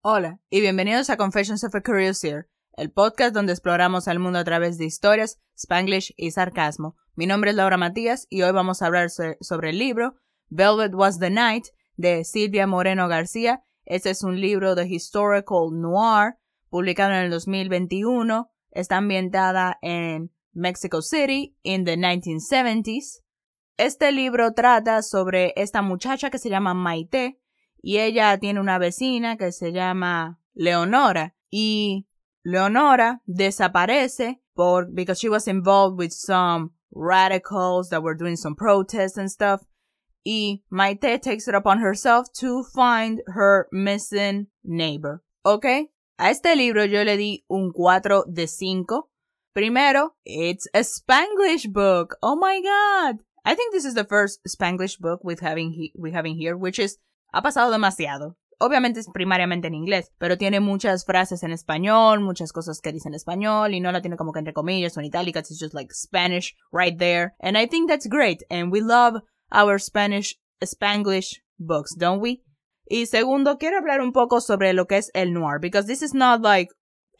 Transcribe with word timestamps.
Hola 0.00 0.38
y 0.48 0.60
bienvenidos 0.60 1.10
a 1.10 1.16
Confessions 1.16 1.64
of 1.64 1.74
a 1.74 1.80
Curious 1.80 2.22
Ear, 2.22 2.46
el 2.76 2.92
podcast 2.92 3.34
donde 3.34 3.52
exploramos 3.52 4.06
el 4.06 4.20
mundo 4.20 4.38
a 4.38 4.44
través 4.44 4.78
de 4.78 4.84
historias, 4.84 5.40
spanglish 5.56 6.14
y 6.16 6.30
sarcasmo. 6.30 6.94
Mi 7.16 7.26
nombre 7.26 7.50
es 7.50 7.56
Laura 7.56 7.76
Matías 7.76 8.28
y 8.30 8.42
hoy 8.42 8.52
vamos 8.52 8.80
a 8.80 8.86
hablar 8.86 9.10
sobre 9.10 9.70
el 9.70 9.78
libro 9.80 10.14
Velvet 10.50 10.94
Was 10.94 11.18
the 11.18 11.30
Night 11.30 11.64
de 11.96 12.22
Silvia 12.22 12.68
Moreno 12.68 13.08
García. 13.08 13.64
Este 13.86 14.10
es 14.10 14.22
un 14.22 14.40
libro 14.40 14.76
de 14.76 14.86
historical 14.86 15.70
noir 15.72 16.36
publicado 16.70 17.14
en 17.14 17.24
el 17.24 17.30
2021. 17.30 18.52
Está 18.70 18.98
ambientada 18.98 19.78
en 19.82 20.30
Mexico 20.52 21.02
City 21.02 21.56
in 21.64 21.84
the 21.84 21.96
1970s. 21.96 23.24
Este 23.76 24.12
libro 24.12 24.52
trata 24.52 25.02
sobre 25.02 25.54
esta 25.56 25.82
muchacha 25.82 26.30
que 26.30 26.38
se 26.38 26.50
llama 26.50 26.72
Maite, 26.72 27.40
y 27.88 28.00
ella 28.00 28.36
tiene 28.36 28.60
una 28.60 28.78
vecina 28.78 29.38
que 29.38 29.50
se 29.50 29.72
llama 29.72 30.38
Leonora 30.52 31.34
y 31.50 32.06
Leonora 32.42 33.22
desaparece 33.24 34.42
por 34.52 34.88
because 34.92 35.18
she 35.18 35.30
was 35.30 35.48
involved 35.48 35.98
with 35.98 36.10
some 36.12 36.72
radicals 36.94 37.88
that 37.88 38.02
were 38.02 38.14
doing 38.14 38.36
some 38.36 38.54
protests 38.54 39.16
and 39.16 39.30
stuff 39.30 39.62
y 40.22 40.62
Maite 40.70 41.18
takes 41.22 41.48
it 41.48 41.54
upon 41.54 41.78
herself 41.78 42.30
to 42.34 42.62
find 42.62 43.22
her 43.26 43.68
missing 43.72 44.48
neighbor. 44.62 45.22
¿Ok? 45.46 45.64
A 46.18 46.28
este 46.28 46.54
libro 46.56 46.84
yo 46.84 47.04
le 47.04 47.16
di 47.16 47.46
un 47.48 47.72
4 47.72 48.24
de 48.30 48.46
5. 48.46 49.08
Primero, 49.54 50.14
it's 50.26 50.68
a 50.74 50.80
Spanglish 50.80 51.72
book. 51.72 52.18
Oh 52.22 52.36
my 52.36 52.60
god. 52.60 53.20
I 53.46 53.54
think 53.54 53.72
this 53.72 53.86
is 53.86 53.94
the 53.94 54.04
first 54.04 54.40
Spanglish 54.46 54.98
book 54.98 55.20
we 55.24 55.36
having 55.40 55.90
having 56.12 56.36
here, 56.36 56.54
which 56.54 56.78
is 56.78 56.98
ha 57.32 57.42
pasado 57.42 57.70
demasiado. 57.70 58.36
Obviamente 58.60 58.98
es 58.98 59.08
primariamente 59.12 59.68
en 59.68 59.74
inglés, 59.74 60.10
pero 60.18 60.36
tiene 60.36 60.58
muchas 60.58 61.04
frases 61.04 61.44
en 61.44 61.52
español, 61.52 62.20
muchas 62.20 62.52
cosas 62.52 62.80
que 62.80 62.92
dice 62.92 63.08
en 63.08 63.14
español 63.14 63.72
y 63.72 63.80
no 63.80 63.92
la 63.92 64.00
tiene 64.00 64.16
como 64.16 64.32
que 64.32 64.40
entre 64.40 64.52
comillas 64.52 64.96
o 64.96 65.00
en 65.00 65.06
itálicas, 65.06 65.48
it's 65.50 65.60
just 65.60 65.74
like 65.74 65.94
Spanish 65.94 66.56
right 66.72 66.98
there. 66.98 67.34
And 67.40 67.56
I 67.56 67.68
think 67.68 67.88
that's 67.88 68.08
great 68.08 68.42
and 68.50 68.72
we 68.72 68.80
love 68.80 69.22
our 69.52 69.78
Spanish 69.78 70.36
Spanglish 70.60 71.40
books, 71.56 71.94
don't 71.96 72.20
we? 72.20 72.42
Y 72.84 73.06
segundo, 73.06 73.58
quiero 73.58 73.78
hablar 73.78 74.00
un 74.00 74.12
poco 74.12 74.40
sobre 74.40 74.72
lo 74.72 74.86
que 74.86 74.96
es 74.96 75.10
el 75.14 75.32
noir, 75.32 75.60
because 75.60 75.86
this 75.86 76.02
is 76.02 76.14
not 76.14 76.40
like 76.40 76.70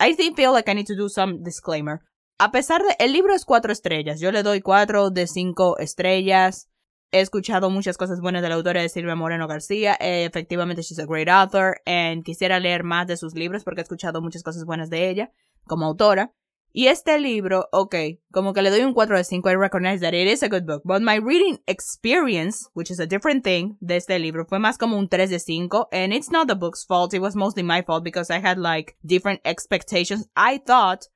I 0.01 0.15
think 0.15 0.37
feel 0.37 0.53
like 0.53 0.69
I 0.69 0.75
need 0.75 0.87
to 0.87 0.97
do 0.97 1.09
some 1.09 1.43
disclaimer. 1.45 2.01
A 2.41 2.51
pesar 2.51 2.83
de 2.83 2.97
el 2.99 3.13
libro 3.13 3.35
es 3.35 3.45
cuatro 3.45 3.73
estrellas, 3.73 4.21
yo 4.21 4.33
le 4.33 4.43
doy 4.43 4.61
cuatro 4.61 5.11
de 5.11 5.27
cinco 5.27 5.77
estrellas. 5.79 6.68
He 7.11 7.21
escuchado 7.21 7.71
muchas 7.71 7.97
cosas 7.97 8.21
buenas 8.21 8.43
de 8.43 8.51
la 8.51 8.57
autora 8.57 8.83
de 8.83 8.89
Silvia 8.91 9.15
Moreno 9.15 9.49
García. 9.49 9.97
Eh, 9.99 10.27
efectivamente, 10.27 10.83
she's 10.83 10.99
a 10.99 11.07
great 11.07 11.29
author. 11.29 11.81
And 11.87 12.23
quisiera 12.23 12.61
leer 12.61 12.85
más 12.85 13.07
de 13.07 13.17
sus 13.17 13.35
libros 13.35 13.65
porque 13.65 13.81
he 13.81 13.83
escuchado 13.83 14.21
muchas 14.21 14.43
cosas 14.43 14.65
buenas 14.65 14.91
de 14.91 15.09
ella 15.09 15.33
como 15.67 15.87
autora. 15.87 16.35
Y 16.71 16.89
este 16.89 17.19
libro, 17.19 17.67
ok, 17.73 17.95
como 18.31 18.53
que 18.53 18.61
le 18.61 18.71
doy 18.71 18.83
un 18.83 18.93
4 18.93 19.17
de 19.17 19.25
5. 19.25 19.51
I 19.51 19.57
recognize 19.57 20.01
that 20.01 20.13
it 20.13 20.29
is 20.29 20.43
a 20.43 20.49
good 20.49 20.67
book. 20.67 20.83
But 20.85 21.01
my 21.01 21.17
reading 21.19 21.61
experience, 21.67 22.69
which 22.75 22.91
is 22.91 23.01
a 23.01 23.07
different 23.07 23.43
thing 23.43 23.79
de 23.81 23.97
este 23.97 24.19
libro, 24.19 24.45
fue 24.45 24.59
más 24.59 24.77
como 24.77 24.99
un 24.99 25.09
3 25.09 25.31
de 25.31 25.39
5. 25.39 25.89
And 25.91 26.13
it's 26.13 26.31
not 26.31 26.47
the 26.47 26.55
book's 26.55 26.85
fault. 26.85 27.15
It 27.15 27.23
was 27.23 27.35
mostly 27.35 27.63
my 27.63 27.83
fault 27.83 28.05
because 28.05 28.31
I 28.31 28.39
had 28.41 28.59
like 28.59 28.97
different 29.03 29.41
expectations. 29.47 30.29
I 30.37 30.59
thought 30.59 31.07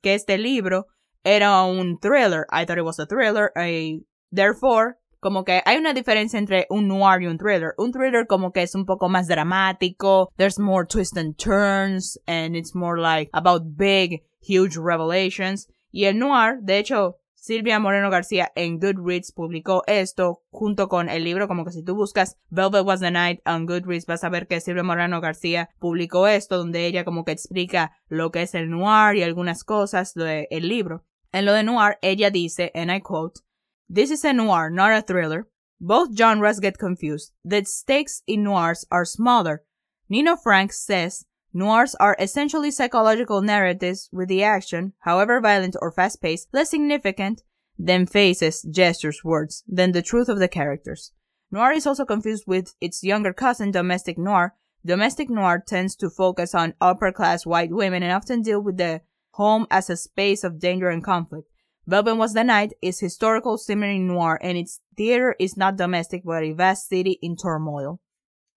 que 0.00 0.12
este 0.12 0.38
libro 0.38 0.86
era 1.24 1.64
un 1.64 1.98
thriller. 1.98 2.46
I 2.52 2.64
thought 2.64 2.78
it 2.78 2.84
was 2.84 3.00
a 3.00 3.06
thriller. 3.06 3.50
I, 3.56 4.02
therefore, 4.30 4.98
como 5.24 5.42
que 5.42 5.62
hay 5.64 5.78
una 5.78 5.94
diferencia 5.94 6.38
entre 6.38 6.66
un 6.68 6.86
noir 6.86 7.22
y 7.22 7.26
un 7.26 7.38
thriller. 7.38 7.72
Un 7.78 7.92
thriller 7.92 8.26
como 8.26 8.52
que 8.52 8.60
es 8.60 8.74
un 8.74 8.84
poco 8.84 9.08
más 9.08 9.26
dramático, 9.26 10.30
there's 10.36 10.58
more 10.58 10.86
twists 10.86 11.16
and 11.16 11.34
turns, 11.38 12.20
and 12.26 12.54
it's 12.54 12.74
more 12.74 13.00
like 13.00 13.30
about 13.32 13.62
big, 13.74 14.22
huge 14.46 14.76
revelations. 14.76 15.66
Y 15.90 16.04
el 16.04 16.18
noir, 16.18 16.58
de 16.60 16.78
hecho, 16.78 17.16
Silvia 17.32 17.78
Moreno 17.78 18.10
García 18.10 18.52
en 18.54 18.78
Goodreads 18.78 19.32
publicó 19.32 19.82
esto 19.86 20.42
junto 20.50 20.88
con 20.88 21.08
el 21.08 21.24
libro, 21.24 21.48
como 21.48 21.64
que 21.64 21.72
si 21.72 21.82
tú 21.82 21.94
buscas 21.94 22.36
Velvet 22.50 22.84
Was 22.84 23.00
the 23.00 23.10
Night 23.10 23.40
on 23.46 23.64
Goodreads 23.64 24.04
vas 24.04 24.24
a 24.24 24.28
ver 24.28 24.46
que 24.46 24.60
Silvia 24.60 24.82
Moreno 24.82 25.22
García 25.22 25.70
publicó 25.78 26.28
esto 26.28 26.58
donde 26.58 26.84
ella 26.84 27.06
como 27.06 27.24
que 27.24 27.32
explica 27.32 27.96
lo 28.08 28.30
que 28.30 28.42
es 28.42 28.54
el 28.54 28.68
noir 28.68 29.16
y 29.16 29.22
algunas 29.22 29.64
cosas 29.64 30.12
del 30.12 30.68
libro. 30.68 31.02
En 31.32 31.46
lo 31.46 31.54
de 31.54 31.64
noir, 31.64 31.96
ella 32.02 32.30
dice, 32.30 32.70
and 32.74 32.90
I 32.90 33.00
quote, 33.00 33.40
This 33.88 34.10
is 34.10 34.24
a 34.24 34.32
noir, 34.32 34.70
not 34.70 34.92
a 34.92 35.02
thriller. 35.02 35.48
Both 35.80 36.16
genres 36.16 36.60
get 36.60 36.78
confused. 36.78 37.32
The 37.44 37.64
stakes 37.64 38.22
in 38.26 38.42
noirs 38.44 38.84
are 38.90 39.04
smaller. 39.04 39.62
Nino 40.08 40.36
Frank 40.36 40.72
says 40.72 41.26
noirs 41.52 41.94
are 41.96 42.16
essentially 42.18 42.70
psychological 42.70 43.42
narratives 43.42 44.08
with 44.12 44.28
the 44.28 44.42
action, 44.42 44.94
however 45.00 45.40
violent 45.40 45.76
or 45.80 45.92
fast 45.92 46.22
paced, 46.22 46.48
less 46.52 46.70
significant 46.70 47.42
than 47.78 48.06
faces, 48.06 48.62
gestures, 48.62 49.22
words, 49.24 49.64
than 49.66 49.92
the 49.92 50.02
truth 50.02 50.28
of 50.28 50.38
the 50.38 50.48
characters. 50.48 51.12
Noir 51.50 51.72
is 51.72 51.86
also 51.86 52.04
confused 52.04 52.44
with 52.46 52.74
its 52.80 53.04
younger 53.04 53.32
cousin, 53.32 53.70
domestic 53.70 54.18
noir. 54.18 54.54
Domestic 54.84 55.30
noir 55.30 55.62
tends 55.64 55.96
to 55.96 56.10
focus 56.10 56.54
on 56.54 56.74
upper 56.80 57.12
class 57.12 57.46
white 57.46 57.70
women 57.70 58.02
and 58.02 58.12
often 58.12 58.42
deal 58.42 58.60
with 58.60 58.76
the 58.76 59.02
home 59.32 59.66
as 59.70 59.90
a 59.90 59.96
space 59.96 60.44
of 60.44 60.58
danger 60.58 60.88
and 60.88 61.02
conflict. 61.02 61.48
Velvet 61.86 62.16
Was 62.16 62.32
the 62.32 62.44
Night 62.44 62.72
is 62.80 63.00
historical 63.00 63.58
simmering 63.58 64.06
noir 64.06 64.38
and 64.40 64.56
its 64.56 64.80
theater 64.96 65.36
is 65.38 65.56
not 65.56 65.76
domestic 65.76 66.22
but 66.24 66.42
a 66.42 66.52
vast 66.52 66.88
city 66.88 67.18
in 67.20 67.36
turmoil. 67.36 68.00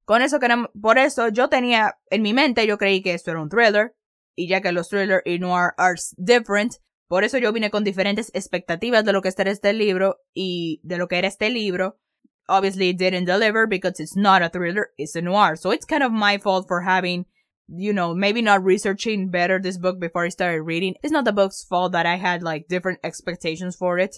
Con 0.06 0.22
eso 0.22 0.38
queremos, 0.38 0.68
por 0.80 0.98
eso 0.98 1.28
yo 1.30 1.48
tenía 1.48 1.94
en 2.12 2.22
mi 2.22 2.32
mente, 2.32 2.66
yo 2.66 2.78
creí 2.78 3.02
que 3.02 3.14
esto 3.14 3.32
era 3.32 3.42
un 3.42 3.48
thriller, 3.48 3.96
y 4.36 4.46
ya 4.46 4.60
que 4.60 4.70
los 4.70 4.88
thrillers 4.88 5.22
y 5.26 5.38
noir 5.38 5.72
are 5.76 5.96
different, 6.16 6.76
por 7.08 7.24
eso 7.24 7.38
yo 7.38 7.52
vine 7.52 7.70
con 7.70 7.82
diferentes 7.82 8.30
expectativas 8.32 9.04
de 9.04 9.12
lo 9.12 9.20
que 9.20 9.32
era 9.36 9.50
este 9.50 9.72
libro 9.72 10.18
y 10.32 10.80
de 10.84 10.98
lo 10.98 11.08
que 11.08 11.18
era 11.18 11.26
este 11.26 11.50
libro. 11.50 11.98
Obviously 12.48 12.90
it 12.90 12.98
didn't 12.98 13.26
deliver 13.26 13.66
because 13.66 13.98
it's 13.98 14.14
not 14.14 14.42
a 14.42 14.48
thriller, 14.48 14.90
it's 14.96 15.16
a 15.16 15.20
noir. 15.20 15.56
So 15.56 15.72
it's 15.72 15.84
kind 15.84 16.04
of 16.04 16.12
my 16.12 16.38
fault 16.38 16.68
for 16.68 16.82
having 16.82 17.26
you 17.68 17.92
know, 17.92 18.14
maybe 18.14 18.42
not 18.42 18.64
researching 18.64 19.28
better 19.28 19.58
this 19.58 19.78
book 19.78 19.98
before 19.98 20.24
I 20.24 20.28
started 20.28 20.62
reading. 20.62 20.94
It's 21.02 21.12
not 21.12 21.24
the 21.24 21.32
book's 21.32 21.64
fault 21.64 21.92
that 21.92 22.06
I 22.06 22.16
had 22.16 22.42
like 22.42 22.68
different 22.68 23.00
expectations 23.02 23.76
for 23.76 23.98
it. 23.98 24.16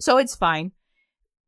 So 0.00 0.18
it's 0.18 0.34
fine. 0.34 0.72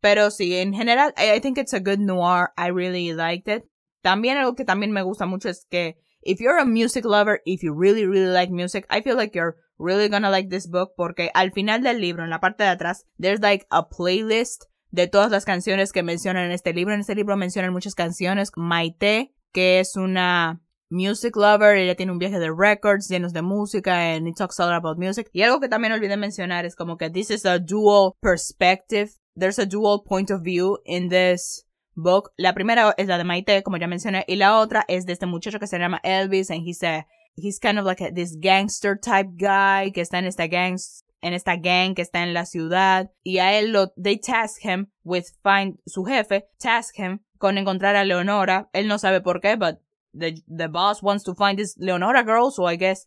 Pero 0.02 0.28
sí, 0.28 0.54
en 0.54 0.72
general, 0.72 1.12
I, 1.16 1.38
think 1.40 1.58
it's 1.58 1.72
a 1.72 1.80
good 1.80 2.00
noir. 2.00 2.52
I 2.56 2.68
really 2.68 3.12
liked 3.12 3.48
it. 3.48 3.64
También 4.02 4.38
algo 4.38 4.56
que 4.56 4.64
también 4.64 4.92
me 4.92 5.02
gusta 5.02 5.26
mucho 5.26 5.50
es 5.50 5.66
que 5.70 5.96
if 6.22 6.40
you're 6.40 6.58
a 6.58 6.64
music 6.64 7.04
lover, 7.04 7.40
if 7.44 7.62
you 7.62 7.74
really, 7.74 8.06
really 8.06 8.32
like 8.32 8.50
music, 8.50 8.86
I 8.88 9.02
feel 9.02 9.16
like 9.16 9.34
you're 9.34 9.56
really 9.78 10.08
gonna 10.08 10.30
like 10.30 10.48
this 10.48 10.66
book 10.66 10.92
porque 10.96 11.30
al 11.34 11.50
final 11.52 11.82
del 11.82 12.00
libro, 12.00 12.24
en 12.24 12.30
la 12.30 12.40
parte 12.40 12.64
de 12.64 12.70
atrás, 12.70 13.04
there's 13.18 13.40
like 13.40 13.66
a 13.70 13.88
playlist 13.88 14.64
de 14.90 15.06
todas 15.06 15.30
las 15.30 15.44
canciones 15.44 15.92
que 15.92 16.02
mencionan 16.02 16.46
en 16.46 16.52
este 16.52 16.72
libro. 16.72 16.94
En 16.94 17.00
este 17.00 17.14
libro 17.14 17.36
mencionan 17.36 17.72
muchas 17.72 17.94
canciones. 17.94 18.50
Maite, 18.56 19.34
que 19.52 19.80
es 19.80 19.96
una 19.96 20.62
music 20.90 21.36
lover, 21.36 21.76
ella 21.76 21.94
tiene 21.94 22.12
un 22.12 22.18
viaje 22.18 22.38
de 22.38 22.52
records 22.52 23.08
llenos 23.08 23.32
de 23.32 23.42
música 23.42 24.14
and 24.14 24.28
it 24.28 24.36
talks 24.36 24.60
all 24.60 24.72
about 24.72 24.98
music. 24.98 25.30
Y 25.32 25.42
algo 25.42 25.60
que 25.60 25.68
también 25.68 25.92
olvidé 25.92 26.16
mencionar 26.16 26.66
es 26.66 26.74
como 26.74 26.96
que 26.96 27.10
this 27.10 27.30
is 27.30 27.46
a 27.46 27.58
dual 27.58 28.16
perspective. 28.20 29.12
There's 29.36 29.58
a 29.58 29.66
dual 29.66 30.02
point 30.04 30.30
of 30.30 30.42
view 30.42 30.78
in 30.84 31.08
this 31.08 31.64
book. 31.94 32.32
La 32.36 32.52
primera 32.52 32.94
es 32.98 33.06
la 33.06 33.18
de 33.18 33.24
Maite, 33.24 33.62
como 33.62 33.78
ya 33.78 33.86
mencioné, 33.86 34.24
y 34.26 34.36
la 34.36 34.58
otra 34.58 34.84
es 34.88 35.06
de 35.06 35.12
este 35.12 35.26
muchacho 35.26 35.58
que 35.58 35.66
se 35.66 35.78
llama 35.78 36.00
Elvis 36.02 36.50
and 36.50 36.62
he's 36.66 36.82
a, 36.82 37.06
he's 37.36 37.58
kind 37.58 37.78
of 37.78 37.84
like 37.84 38.12
this 38.14 38.36
gangster 38.38 38.98
type 38.98 39.30
guy 39.36 39.92
que 39.92 40.02
está 40.02 40.18
en 40.18 40.26
esta 40.26 40.46
gang 40.46 40.76
en 41.22 41.34
esta 41.34 41.56
gang 41.56 41.94
que 41.94 42.02
está 42.02 42.22
en 42.22 42.32
la 42.32 42.46
ciudad 42.46 43.10
y 43.22 43.38
a 43.38 43.58
él 43.58 43.72
lo 43.72 43.92
they 44.02 44.18
task 44.18 44.62
him 44.62 44.86
with 45.04 45.26
find 45.42 45.78
su 45.86 46.04
jefe 46.04 46.48
task 46.58 46.98
him 46.98 47.20
con 47.38 47.58
encontrar 47.58 47.94
a 47.94 48.04
Leonora 48.04 48.70
él 48.72 48.88
no 48.88 48.98
sabe 48.98 49.20
por 49.20 49.40
qué 49.40 49.56
but 49.56 49.80
the 50.14 50.40
the 50.48 50.68
boss 50.68 51.02
wants 51.02 51.24
to 51.24 51.34
find 51.34 51.58
this 51.58 51.76
Leonora 51.78 52.24
girl, 52.24 52.50
so 52.50 52.64
I 52.64 52.76
guess 52.76 53.06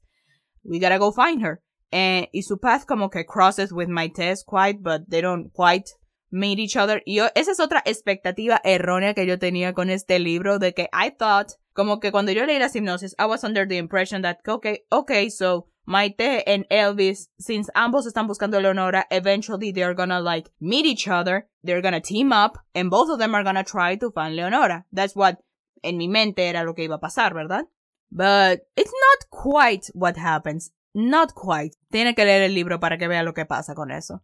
we 0.63 0.79
gotta 0.79 1.00
go 1.00 1.11
find 1.11 1.41
her. 1.41 1.61
And 1.91 2.27
su 2.41 2.57
path 2.57 2.88
como 2.88 3.09
que 3.09 3.23
crosses 3.23 3.71
with 3.71 3.88
my 3.88 4.07
test 4.07 4.45
quite, 4.47 4.81
but 4.81 5.09
they 5.09 5.21
don't 5.21 5.51
quite 5.53 5.89
meet 6.31 6.57
each 6.57 6.75
other. 6.75 7.01
Yo, 7.05 7.29
esa 7.35 7.51
es 7.51 7.59
otra 7.59 7.83
expectativa 7.85 8.59
errónea 8.65 9.13
que 9.13 9.27
yo 9.27 9.38
tenía 9.38 9.73
con 9.73 9.89
este 9.89 10.19
libro, 10.19 10.57
de 10.57 10.73
que 10.73 10.88
I 10.91 11.11
thought, 11.11 11.51
como 11.75 12.00
que 12.00 12.11
cuando 12.11 12.31
yo 12.31 12.45
leí 12.45 12.59
la 12.59 12.69
hipnosis, 12.69 13.13
I 13.19 13.27
was 13.27 13.44
under 13.44 13.67
the 13.67 13.77
impression 13.77 14.23
that, 14.23 14.39
okay, 14.47 14.79
okay, 14.91 15.29
so 15.29 15.67
Maite 15.85 16.44
and 16.47 16.65
Elvis, 16.71 17.27
since 17.39 17.69
ambos 17.75 18.07
están 18.07 18.27
buscando 18.27 18.57
a 18.57 18.61
Leonora, 18.61 19.05
eventually 19.11 19.71
they're 19.71 19.94
gonna 19.94 20.19
like 20.19 20.50
meet 20.59 20.85
each 20.85 21.07
other, 21.07 21.47
they're 21.63 21.81
gonna 21.81 22.01
team 22.01 22.31
up, 22.31 22.57
and 22.73 22.89
both 22.89 23.09
of 23.09 23.19
them 23.19 23.35
are 23.35 23.44
gonna 23.44 23.63
try 23.63 23.95
to 23.95 24.09
find 24.11 24.35
Leonora. 24.35 24.85
That's 24.91 25.15
what 25.15 25.38
en 25.83 25.97
mi 25.97 26.07
mente 26.07 26.47
era 26.47 26.63
lo 26.63 26.74
que 26.74 26.83
iba 26.83 26.95
a 26.95 27.00
pasar, 27.00 27.33
¿verdad? 27.33 27.65
But 28.09 28.62
it's 28.75 28.91
not 28.91 29.30
quite 29.30 29.91
what 29.94 30.18
happens. 30.18 30.74
Not 30.94 31.33
quite. 31.33 31.77
Tiene 31.89 32.15
que 32.15 32.25
leer 32.25 32.44
el 32.44 32.53
libro 32.53 32.80
para 32.80 32.97
que 32.97 33.07
vea 33.07 33.24
lo 33.24 33.33
que 33.33 33.45
pasa 33.45 33.74
con 33.75 33.91
eso. 33.91 34.24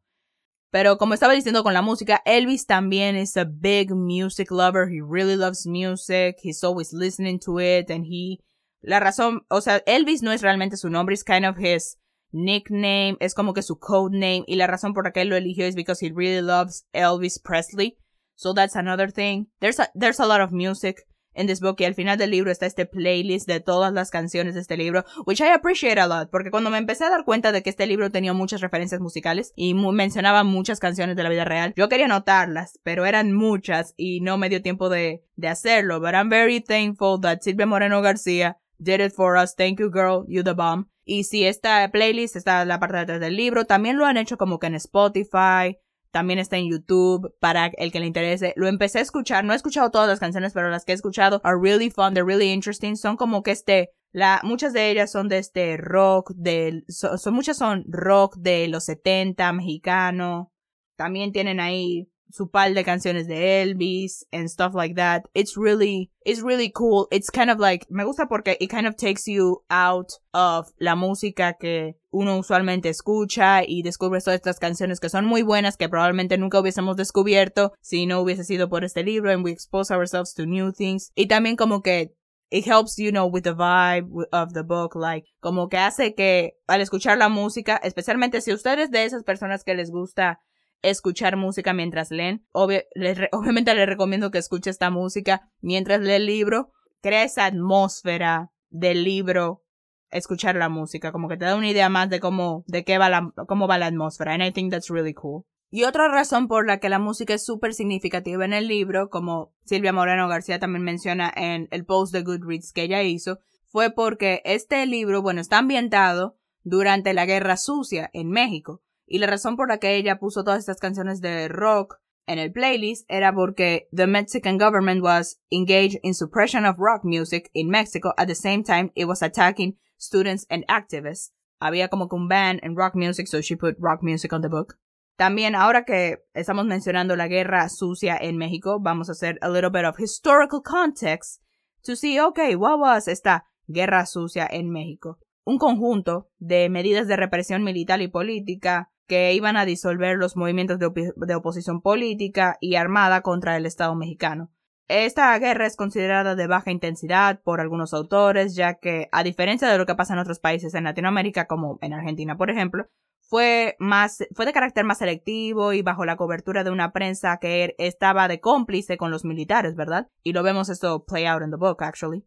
Pero 0.72 0.98
como 0.98 1.16
estaba 1.16 1.34
diciendo 1.34 1.64
con 1.64 1.74
la 1.74 1.82
música, 1.82 2.22
Elvis 2.26 2.68
también 2.68 3.16
is 3.16 3.36
a 3.38 3.46
big 3.46 3.92
music 3.92 4.52
lover. 4.52 4.88
He 4.88 5.02
really 5.02 5.36
loves 5.36 5.66
music. 5.66 6.38
He's 6.44 6.64
always 6.64 6.94
listening 6.94 7.40
to 7.40 7.60
it 7.60 7.90
and 7.90 8.06
he 8.06 8.40
La 8.82 9.00
razón, 9.00 9.46
o 9.50 9.62
sea, 9.62 9.84
Elvis 9.86 10.22
no 10.22 10.32
es 10.32 10.42
realmente 10.42 10.78
su 10.78 10.90
nombre, 10.90 11.14
es 11.14 11.24
kind 11.24 11.46
of 11.46 11.58
his 11.58 11.98
nickname, 12.32 13.18
es 13.20 13.34
como 13.34 13.54
que 13.54 13.62
su 13.62 13.78
code 13.78 14.14
name, 14.14 14.46
y 14.48 14.56
la 14.56 14.68
razón 14.68 14.94
por 14.94 15.04
la 15.04 15.12
que 15.12 15.22
él 15.22 15.30
lo 15.30 15.36
eligió 15.36 15.66
es 15.66 15.76
because 15.76 16.06
he 16.06 16.12
really 16.14 16.42
loves 16.42 16.88
Elvis 16.94 17.40
Presley. 17.40 17.98
So 18.36 18.54
that's 18.54 18.78
another 18.78 19.12
thing. 19.12 19.48
There's 19.60 19.80
a, 19.80 19.90
there's 19.94 20.20
a 20.20 20.26
lot 20.26 20.40
of 20.40 20.52
music 20.54 21.06
in 21.40 21.48
this 21.48 21.62
y 21.78 21.84
al 21.86 21.96
final 21.96 22.18
del 22.18 22.32
libro 22.32 22.52
está 22.52 22.66
este 22.66 22.86
playlist 22.86 23.48
de 23.48 23.60
todas 23.60 23.94
las 23.94 24.12
canciones 24.12 24.56
de 24.56 24.62
este 24.62 24.78
libro, 24.78 25.06
which 25.26 25.40
I 25.40 25.48
appreciate 25.48 26.00
a 26.00 26.08
lot, 26.08 26.30
porque 26.30 26.52
cuando 26.52 26.70
me 26.70 26.78
empecé 26.78 27.06
a 27.06 27.10
dar 27.10 27.26
cuenta 27.26 27.52
de 27.52 27.64
que 27.64 27.70
este 27.70 27.88
libro 27.88 28.12
tenía 28.12 28.34
muchas 28.34 28.62
referencias 28.62 29.02
musicales 29.02 29.54
y 29.56 29.74
mencionaba 29.74 30.44
muchas 30.44 30.80
canciones 30.80 31.16
de 31.16 31.24
la 31.24 31.30
vida 31.30 31.46
real, 31.46 31.74
yo 31.76 31.90
quería 31.90 32.06
anotarlas, 32.06 32.80
pero 32.84 33.06
eran 33.06 33.34
muchas 33.34 33.94
y 33.98 34.22
no 34.22 34.38
me 34.38 34.50
dio 34.50 34.62
tiempo 34.62 34.90
de, 34.90 35.24
de 35.36 35.48
hacerlo, 35.48 36.00
but 36.00 36.14
I'm 36.14 36.30
very 36.30 36.62
thankful 36.62 37.20
that 37.22 37.40
Silvia 37.42 37.66
Moreno 37.66 38.02
García 38.02 38.58
did 38.80 39.02
it 39.02 39.14
for 39.14 39.38
us. 39.38 39.56
Thank 39.56 39.80
you, 39.80 39.92
girl. 39.92 40.26
You 40.28 40.44
the 40.44 40.54
bomb. 40.54 40.88
Y 41.06 41.24
si 41.24 41.46
esta 41.46 41.90
playlist 41.92 42.36
está 42.36 42.62
en 42.62 42.68
la 42.68 42.80
parte 42.80 42.98
de 42.98 43.02
atrás 43.04 43.20
del 43.20 43.36
libro, 43.36 43.66
también 43.66 43.98
lo 43.98 44.06
han 44.06 44.18
hecho 44.18 44.38
como 44.38 44.60
que 44.60 44.68
en 44.68 44.76
Spotify, 44.76 45.78
también 46.12 46.40
está 46.40 46.58
en 46.58 46.70
YouTube 46.70 47.36
para 47.40 47.68
el 47.78 47.92
que 47.92 48.00
le 48.00 48.08
interese. 48.08 48.54
Lo 48.56 48.68
empecé 48.68 49.00
a 49.00 49.02
escuchar, 49.02 49.44
no 49.46 49.54
he 49.54 49.56
escuchado 49.56 49.92
todas 49.92 50.08
las 50.08 50.20
canciones, 50.20 50.54
pero 50.54 50.70
las 50.70 50.86
que 50.86 50.92
he 50.92 50.96
escuchado 50.96 51.42
are 51.44 51.58
really 51.60 51.90
fun, 51.90 52.14
they're 52.14 52.26
really 52.26 52.52
interesting. 52.52 52.96
Son 52.96 53.16
como 53.16 53.44
que 53.44 53.52
este, 53.52 53.92
la, 54.12 54.42
muchas 54.44 54.74
de 54.74 54.90
ellas 54.90 55.12
son 55.12 55.28
de 55.28 55.38
este 55.38 55.78
rock, 55.78 56.32
del, 56.36 56.86
son, 56.88 57.34
muchas 57.34 57.58
son 57.58 57.86
rock 57.88 58.38
de 58.38 58.68
los 58.68 58.86
70, 58.86 59.52
mexicano. 59.54 60.52
También 60.96 61.32
tienen 61.32 61.60
ahí 61.60 62.10
su 62.30 62.50
par 62.50 62.74
de 62.74 62.84
canciones 62.84 63.28
de 63.28 63.62
Elvis 63.62 64.26
and 64.32 64.48
stuff 64.48 64.74
like 64.74 64.96
that. 64.96 65.24
It's 65.34 65.58
really, 65.58 66.12
it's 66.26 66.42
really 66.42 66.72
cool. 66.72 67.08
It's 67.12 67.30
kind 67.30 67.50
of 67.50 67.60
like, 67.60 67.86
me 67.90 68.04
gusta 68.04 68.28
porque 68.28 68.58
it 68.60 68.70
kind 68.70 68.88
of 68.88 68.96
takes 68.96 69.26
you 69.28 69.64
out 69.70 70.12
of 70.34 70.68
la 70.80 70.96
música 70.96 71.58
que 71.60 71.96
uno 72.12 72.38
usualmente 72.38 72.90
escucha 72.90 73.64
y 73.64 73.82
descubres 73.84 74.24
todas 74.24 74.40
estas 74.40 74.60
canciones 74.60 75.00
que 75.00 75.10
son 75.10 75.26
muy 75.26 75.42
buenas 75.42 75.78
que 75.78 75.90
probablemente 75.90 76.38
nunca 76.38 76.60
hubiésemos 76.60 76.96
descubierto 76.96 77.74
si 77.82 78.06
no 78.06 78.22
hubiese 78.22 78.44
sido 78.44 78.70
por 78.70 78.84
este 78.84 79.04
libro 79.04 79.32
and 79.32 79.44
we 79.44 79.52
expose 79.52 79.94
ourselves 79.94 80.34
to 80.34 80.46
new 80.46 80.72
things. 80.72 81.12
Y 81.16 81.28
también 81.28 81.56
como 81.56 81.82
que 81.82 82.14
it 82.52 82.66
helps 82.66 82.98
you 82.98 83.12
know 83.12 83.28
with 83.28 83.44
the 83.44 83.54
vibe 83.54 84.10
of 84.32 84.54
the 84.54 84.64
book 84.64 84.96
like 84.96 85.28
como 85.40 85.70
que 85.70 85.78
hace 85.78 86.16
que 86.16 86.58
al 86.68 86.82
escuchar 86.82 87.18
la 87.18 87.30
música 87.30 87.80
especialmente 87.84 88.42
si 88.42 88.52
ustedes 88.52 88.90
de 88.90 89.06
esas 89.06 89.24
personas 89.24 89.64
que 89.64 89.76
les 89.76 89.92
gusta 89.92 90.40
escuchar 90.82 91.38
música 91.38 91.74
mientras 91.74 92.12
leen. 92.12 92.46
obviamente 92.52 93.76
les 93.76 93.88
recomiendo 93.88 94.32
que 94.32 94.38
escuche 94.38 94.70
esta 94.70 94.90
música 94.90 95.50
mientras 95.62 96.02
lee 96.02 96.14
el 96.14 96.26
libro. 96.26 96.72
Crea 97.02 97.24
esa 97.24 97.46
atmósfera 97.46 98.52
del 98.70 99.04
libro, 99.04 99.64
escuchar 100.12 100.56
la 100.56 100.70
música, 100.70 101.12
como 101.12 101.30
que 101.30 101.38
te 101.38 101.46
da 101.46 101.56
una 101.56 101.70
idea 101.70 101.90
más 101.90 102.10
de 102.10 102.20
cómo, 102.20 102.64
de 102.68 102.84
qué 102.84 102.98
va 102.98 103.10
la, 103.10 103.32
cómo 103.48 103.68
va 103.68 103.78
la 103.78 103.88
atmósfera. 103.88 104.34
And 104.34 104.44
I 104.44 104.52
think 104.52 104.72
that's 104.72 104.90
really 104.90 105.14
cool. 105.14 105.46
Y 105.72 105.84
otra 105.84 106.08
razón 106.08 106.48
por 106.48 106.66
la 106.66 106.80
que 106.80 106.90
la 106.90 106.98
música 106.98 107.36
es 107.36 107.46
súper 107.46 107.74
significativa 107.74 108.44
en 108.44 108.54
el 108.54 108.68
libro, 108.68 109.10
como 109.10 109.54
Silvia 109.66 109.94
Moreno 109.94 110.28
García 110.28 110.60
también 110.60 110.84
menciona 110.84 111.32
en 111.36 111.68
el 111.70 111.86
post 111.86 112.12
de 112.12 112.24
Goodreads 112.24 112.74
que 112.74 112.84
ella 112.84 113.04
hizo, 113.04 113.38
fue 113.68 113.92
porque 113.92 114.42
este 114.46 114.84
libro, 114.88 115.22
bueno, 115.22 115.42
está 115.42 115.60
ambientado 115.60 116.38
durante 116.64 117.14
la 117.14 117.26
Guerra 117.26 117.56
Sucia 117.56 118.10
en 118.14 118.30
México. 118.30 118.82
Y 119.12 119.18
la 119.18 119.28
razón 119.28 119.58
por 119.58 119.70
la 119.70 119.80
que 119.80 119.96
ella 119.96 120.20
puso 120.20 120.44
todas 120.44 120.60
estas 120.60 120.80
canciones 120.80 121.20
de 121.20 121.48
rock 121.48 122.00
en 122.28 122.38
el 122.38 122.52
playlist 122.52 123.10
era 123.10 123.34
porque 123.34 123.90
the 123.92 124.06
Mexican 124.06 124.60
government 124.60 125.02
was 125.04 125.40
engaged 125.50 126.00
in 126.04 126.14
suppression 126.14 126.64
of 126.64 126.76
rock 126.78 127.04
music 127.04 127.50
in 127.54 127.70
Mexico 127.70 128.14
at 128.18 128.28
the 128.28 128.36
same 128.36 128.64
time 128.64 128.92
it 128.94 129.06
was 129.06 129.24
attacking 129.24 129.80
students 129.98 130.46
and 130.52 130.64
activists. 130.68 131.34
Había 131.60 131.90
como 131.90 132.08
que 132.08 132.16
un 132.16 132.28
ban 132.28 132.60
en 132.62 132.76
rock 132.76 132.94
music, 132.94 133.28
so 133.28 133.42
she 133.42 133.56
put 133.56 133.76
rock 133.80 134.04
music 134.04 134.32
on 134.32 134.42
the 134.42 134.48
book. 134.48 134.78
También, 135.18 135.56
ahora 135.56 135.84
que 135.84 136.24
estamos 136.34 136.66
mencionando 136.66 137.16
la 137.16 137.28
guerra 137.28 137.68
sucia 137.68 138.16
en 138.16 138.38
México, 138.38 138.80
vamos 138.80 139.10
a 139.10 139.14
hacer 139.14 139.40
a 139.42 139.50
little 139.50 139.72
bit 139.72 139.86
of 139.86 140.00
historical 140.00 140.62
context 140.62 141.42
to 141.84 141.96
see, 141.96 142.20
okay, 142.20 142.56
what 142.56 142.80
was 142.80 143.08
esta 143.08 143.46
guerra 143.68 144.06
sucia 144.06 144.48
en 144.50 144.70
México? 144.70 145.18
Un 145.44 145.58
conjunto 145.58 146.30
de 146.38 146.70
medidas 146.70 147.08
de 147.08 147.18
represión 147.18 147.64
militar 147.64 148.02
y 148.02 148.08
política 148.08 148.92
que 149.10 149.34
iban 149.34 149.58
a 149.58 149.66
disolver 149.66 150.18
los 150.18 150.38
movimientos 150.38 150.78
de, 150.80 151.36
oposición 151.36 151.82
política 151.82 152.58
y 152.62 152.76
armada 152.76 153.22
contra 153.22 153.58
el 153.58 153.66
Estado 153.66 153.96
mexicano. 153.96 154.52
Esta 154.88 155.38
guerra 155.40 155.66
es 155.66 155.76
considerada 155.76 156.36
de 156.36 156.48
baja 156.48 156.72
intensidad 156.72 157.42
por 157.42 157.60
algunos 157.60 157.94
autores, 157.94 158.56
ya 158.56 158.76
que, 158.76 159.10
a 159.12 159.24
diferencia 159.24 159.68
de 159.68 159.78
lo 159.78 159.86
que 159.86 159.96
pasa 159.96 160.14
en 160.14 160.20
otros 160.20 160.40
países 160.40 160.74
en 160.76 160.84
Latinoamérica, 160.84 161.48
como 161.48 161.80
en 161.82 161.94
Argentina, 161.94 162.38
por 162.38 162.50
ejemplo, 162.50 162.88
fue 163.20 163.76
más, 163.80 164.24
fue 164.36 164.46
de 164.46 164.54
carácter 164.54 164.86
más 164.86 165.00
selectivo 165.00 165.74
y 165.74 165.82
bajo 165.82 166.06
la 166.06 166.16
cobertura 166.16 166.64
de 166.64 166.72
una 166.72 166.92
prensa 166.92 167.38
que 167.40 167.76
estaba 167.78 168.28
de 168.28 168.40
cómplice 168.40 168.98
con 168.98 169.12
los 169.12 169.26
militares, 169.26 169.76
¿verdad? 169.76 170.10
Y 170.24 170.34
lo 170.34 170.44
vemos 170.44 170.70
esto 170.70 171.04
play 171.06 171.26
out 171.26 171.44
in 171.44 171.52
the 171.52 171.58
book, 171.58 171.84
actually. 171.84 172.26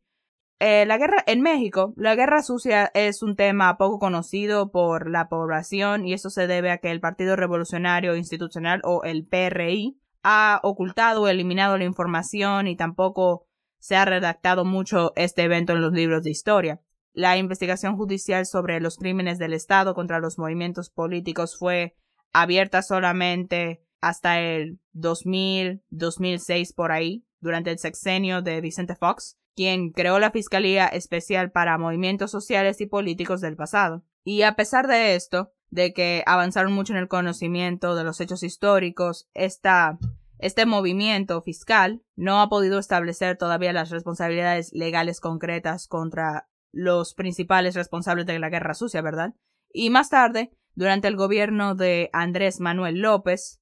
Eh, 0.64 0.86
la 0.86 0.96
guerra 0.96 1.24
en 1.26 1.40
México, 1.40 1.92
la 1.96 2.14
guerra 2.14 2.40
sucia 2.40 2.88
es 2.94 3.24
un 3.24 3.34
tema 3.34 3.76
poco 3.78 3.98
conocido 3.98 4.70
por 4.70 5.10
la 5.10 5.28
población 5.28 6.06
y 6.06 6.12
eso 6.12 6.30
se 6.30 6.46
debe 6.46 6.70
a 6.70 6.78
que 6.78 6.92
el 6.92 7.00
Partido 7.00 7.34
Revolucionario 7.34 8.14
Institucional 8.14 8.80
o 8.84 9.02
el 9.02 9.26
PRI 9.26 9.98
ha 10.22 10.60
ocultado 10.62 11.22
o 11.22 11.26
eliminado 11.26 11.76
la 11.78 11.84
información 11.84 12.68
y 12.68 12.76
tampoco 12.76 13.44
se 13.80 13.96
ha 13.96 14.04
redactado 14.04 14.64
mucho 14.64 15.10
este 15.16 15.42
evento 15.42 15.72
en 15.72 15.80
los 15.80 15.92
libros 15.92 16.22
de 16.22 16.30
historia. 16.30 16.80
La 17.12 17.36
investigación 17.36 17.96
judicial 17.96 18.46
sobre 18.46 18.78
los 18.78 18.98
crímenes 18.98 19.40
del 19.40 19.54
Estado 19.54 19.94
contra 19.94 20.20
los 20.20 20.38
movimientos 20.38 20.90
políticos 20.90 21.56
fue 21.58 21.96
abierta 22.32 22.82
solamente 22.82 23.82
hasta 24.00 24.38
el 24.38 24.78
2000, 24.92 25.82
2006 25.90 26.72
por 26.72 26.92
ahí, 26.92 27.24
durante 27.40 27.72
el 27.72 27.80
sexenio 27.80 28.42
de 28.42 28.60
Vicente 28.60 28.94
Fox 28.94 29.41
quien 29.54 29.90
creó 29.90 30.18
la 30.18 30.30
Fiscalía 30.30 30.86
Especial 30.86 31.50
para 31.50 31.78
Movimientos 31.78 32.30
Sociales 32.30 32.80
y 32.80 32.86
Políticos 32.86 33.40
del 33.40 33.56
pasado. 33.56 34.04
Y 34.24 34.42
a 34.42 34.54
pesar 34.54 34.86
de 34.86 35.14
esto, 35.14 35.52
de 35.70 35.92
que 35.92 36.22
avanzaron 36.26 36.72
mucho 36.72 36.92
en 36.92 36.98
el 36.98 37.08
conocimiento 37.08 37.94
de 37.94 38.04
los 38.04 38.20
hechos 38.20 38.42
históricos, 38.42 39.28
esta, 39.34 39.98
este 40.38 40.66
movimiento 40.66 41.42
fiscal 41.42 42.02
no 42.14 42.40
ha 42.40 42.48
podido 42.48 42.78
establecer 42.78 43.36
todavía 43.36 43.72
las 43.72 43.90
responsabilidades 43.90 44.72
legales 44.72 45.20
concretas 45.20 45.88
contra 45.88 46.48
los 46.72 47.14
principales 47.14 47.74
responsables 47.74 48.26
de 48.26 48.38
la 48.38 48.50
guerra 48.50 48.74
sucia, 48.74 49.02
¿verdad? 49.02 49.34
Y 49.72 49.90
más 49.90 50.10
tarde, 50.10 50.52
durante 50.74 51.08
el 51.08 51.16
gobierno 51.16 51.74
de 51.74 52.10
Andrés 52.12 52.60
Manuel 52.60 53.00
López 53.00 53.60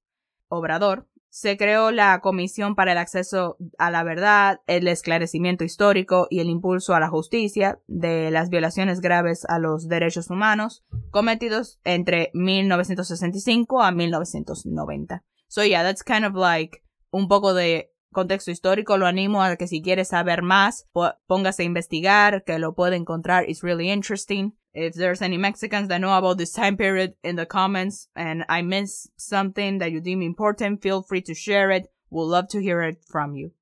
Obrador, 0.49 1.09
se 1.31 1.57
creó 1.57 1.93
la 1.93 2.21
Comisión 2.21 2.75
para 2.75 2.93
el 2.93 2.99
Acceso 2.99 3.57
a 3.79 3.91
la 3.91 4.03
Verdad, 4.03 4.61
el 4.67 4.89
esclarecimiento 4.89 5.65
histórico 5.65 6.27
y 6.29 6.41
el 6.41 6.51
impulso 6.51 6.95
a 6.95 7.01
la 7.01 7.09
justicia 7.09 7.81
de 7.87 8.31
las 8.31 8.51
violaciones 8.51 9.01
graves 9.01 9.45
a 9.49 9.59
los 9.59 9.89
derechos 9.89 10.29
humanos 10.29 10.85
cometidos 11.11 11.81
entre 11.85 12.31
1965 12.35 13.81
a 13.81 13.93
1990. 13.93 15.25
So 15.49 15.65
yeah, 15.65 15.83
that's 15.83 16.03
kind 16.03 16.25
of 16.25 16.35
like 16.35 16.83
un 17.11 17.29
poco 17.29 17.55
de 17.55 17.93
contexto 18.13 18.51
histórico. 18.51 18.99
Lo 18.99 19.07
animo 19.07 19.43
a 19.43 19.57
que 19.57 19.69
si 19.69 19.83
quieres 19.83 20.09
saber 20.09 20.43
más, 20.43 20.89
póngase 21.27 21.63
a 21.63 21.67
investigar, 21.67 22.45
que 22.45 22.59
lo 22.59 22.75
puede 22.75 22.97
encontrar. 22.97 23.49
It's 23.49 23.63
really 23.63 23.91
interesting. 23.91 24.53
If 24.73 24.95
there's 24.95 25.21
any 25.21 25.37
Mexicans 25.37 25.89
that 25.89 26.01
know 26.01 26.17
about 26.17 26.39
this 26.39 26.53
time 26.53 26.77
period 26.77 27.15
in 27.25 27.37
the 27.37 27.47
comments 27.47 28.09
and 28.15 28.45
I 28.49 28.63
miss 28.63 29.09
something 29.17 29.79
that 29.79 29.91
you 29.91 30.01
deem 30.01 30.23
important, 30.23 30.83
feel 30.83 31.03
free 31.03 31.23
to 31.23 31.35
share 31.35 31.71
it. 31.71 31.89
We'll 32.09 32.29
love 32.29 32.49
to 32.49 32.61
hear 32.61 32.83
it 32.83 32.99
from 33.05 33.35
you. 33.35 33.53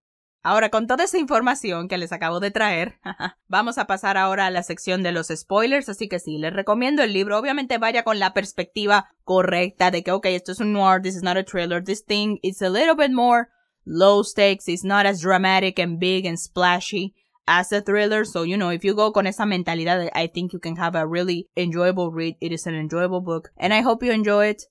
Ahora, 0.44 0.70
con 0.70 0.86
toda 0.86 1.04
esa 1.04 1.18
información 1.18 1.88
que 1.88 1.98
les 1.98 2.12
acabo 2.12 2.40
de 2.40 2.50
traer, 2.50 2.98
vamos 3.48 3.76
a 3.76 3.86
pasar 3.86 4.16
ahora 4.16 4.46
a 4.46 4.50
la 4.50 4.62
sección 4.62 5.02
de 5.02 5.12
los 5.12 5.28
spoilers, 5.28 5.88
así 5.88 6.08
que 6.08 6.20
sí, 6.20 6.38
les 6.38 6.52
recomiendo 6.52 7.02
el 7.02 7.12
libro. 7.12 7.38
Obviamente 7.38 7.78
vaya 7.78 8.02
con 8.02 8.18
la 8.18 8.34
perspectiva 8.34 9.08
correcta 9.24 9.90
de 9.90 10.02
que, 10.02 10.12
ok, 10.12 10.26
esto 10.26 10.52
es 10.52 10.60
un 10.60 10.72
noir, 10.72 11.02
this 11.02 11.16
is 11.16 11.22
not 11.22 11.36
a 11.36 11.42
thriller, 11.42 11.82
this 11.82 12.04
thing 12.04 12.38
is 12.42 12.62
a 12.62 12.70
little 12.70 12.94
bit 12.94 13.10
more 13.10 13.48
low 13.84 14.22
stakes, 14.22 14.68
it's 14.68 14.84
not 14.84 15.06
as 15.06 15.20
dramatic 15.20 15.78
and 15.78 15.98
big 15.98 16.24
and 16.24 16.38
splashy 16.38 17.14
as 17.48 17.72
a 17.72 17.80
thriller. 17.80 18.24
So, 18.24 18.44
you 18.44 18.56
know, 18.56 18.68
if 18.68 18.84
you 18.84 18.94
go 18.94 19.12
con 19.12 19.26
esa 19.26 19.46
mentalidad, 19.46 20.10
I 20.14 20.28
think 20.28 20.52
you 20.52 20.60
can 20.60 20.76
have 20.76 20.94
a 20.94 21.06
really 21.06 21.48
enjoyable 21.56 22.12
read. 22.12 22.36
It 22.40 22.52
is 22.52 22.66
an 22.66 22.74
enjoyable 22.74 23.22
book. 23.22 23.50
And 23.56 23.72
I 23.72 23.80
hope 23.80 24.04
you 24.04 24.12
enjoy 24.12 24.50
it. 24.50 24.62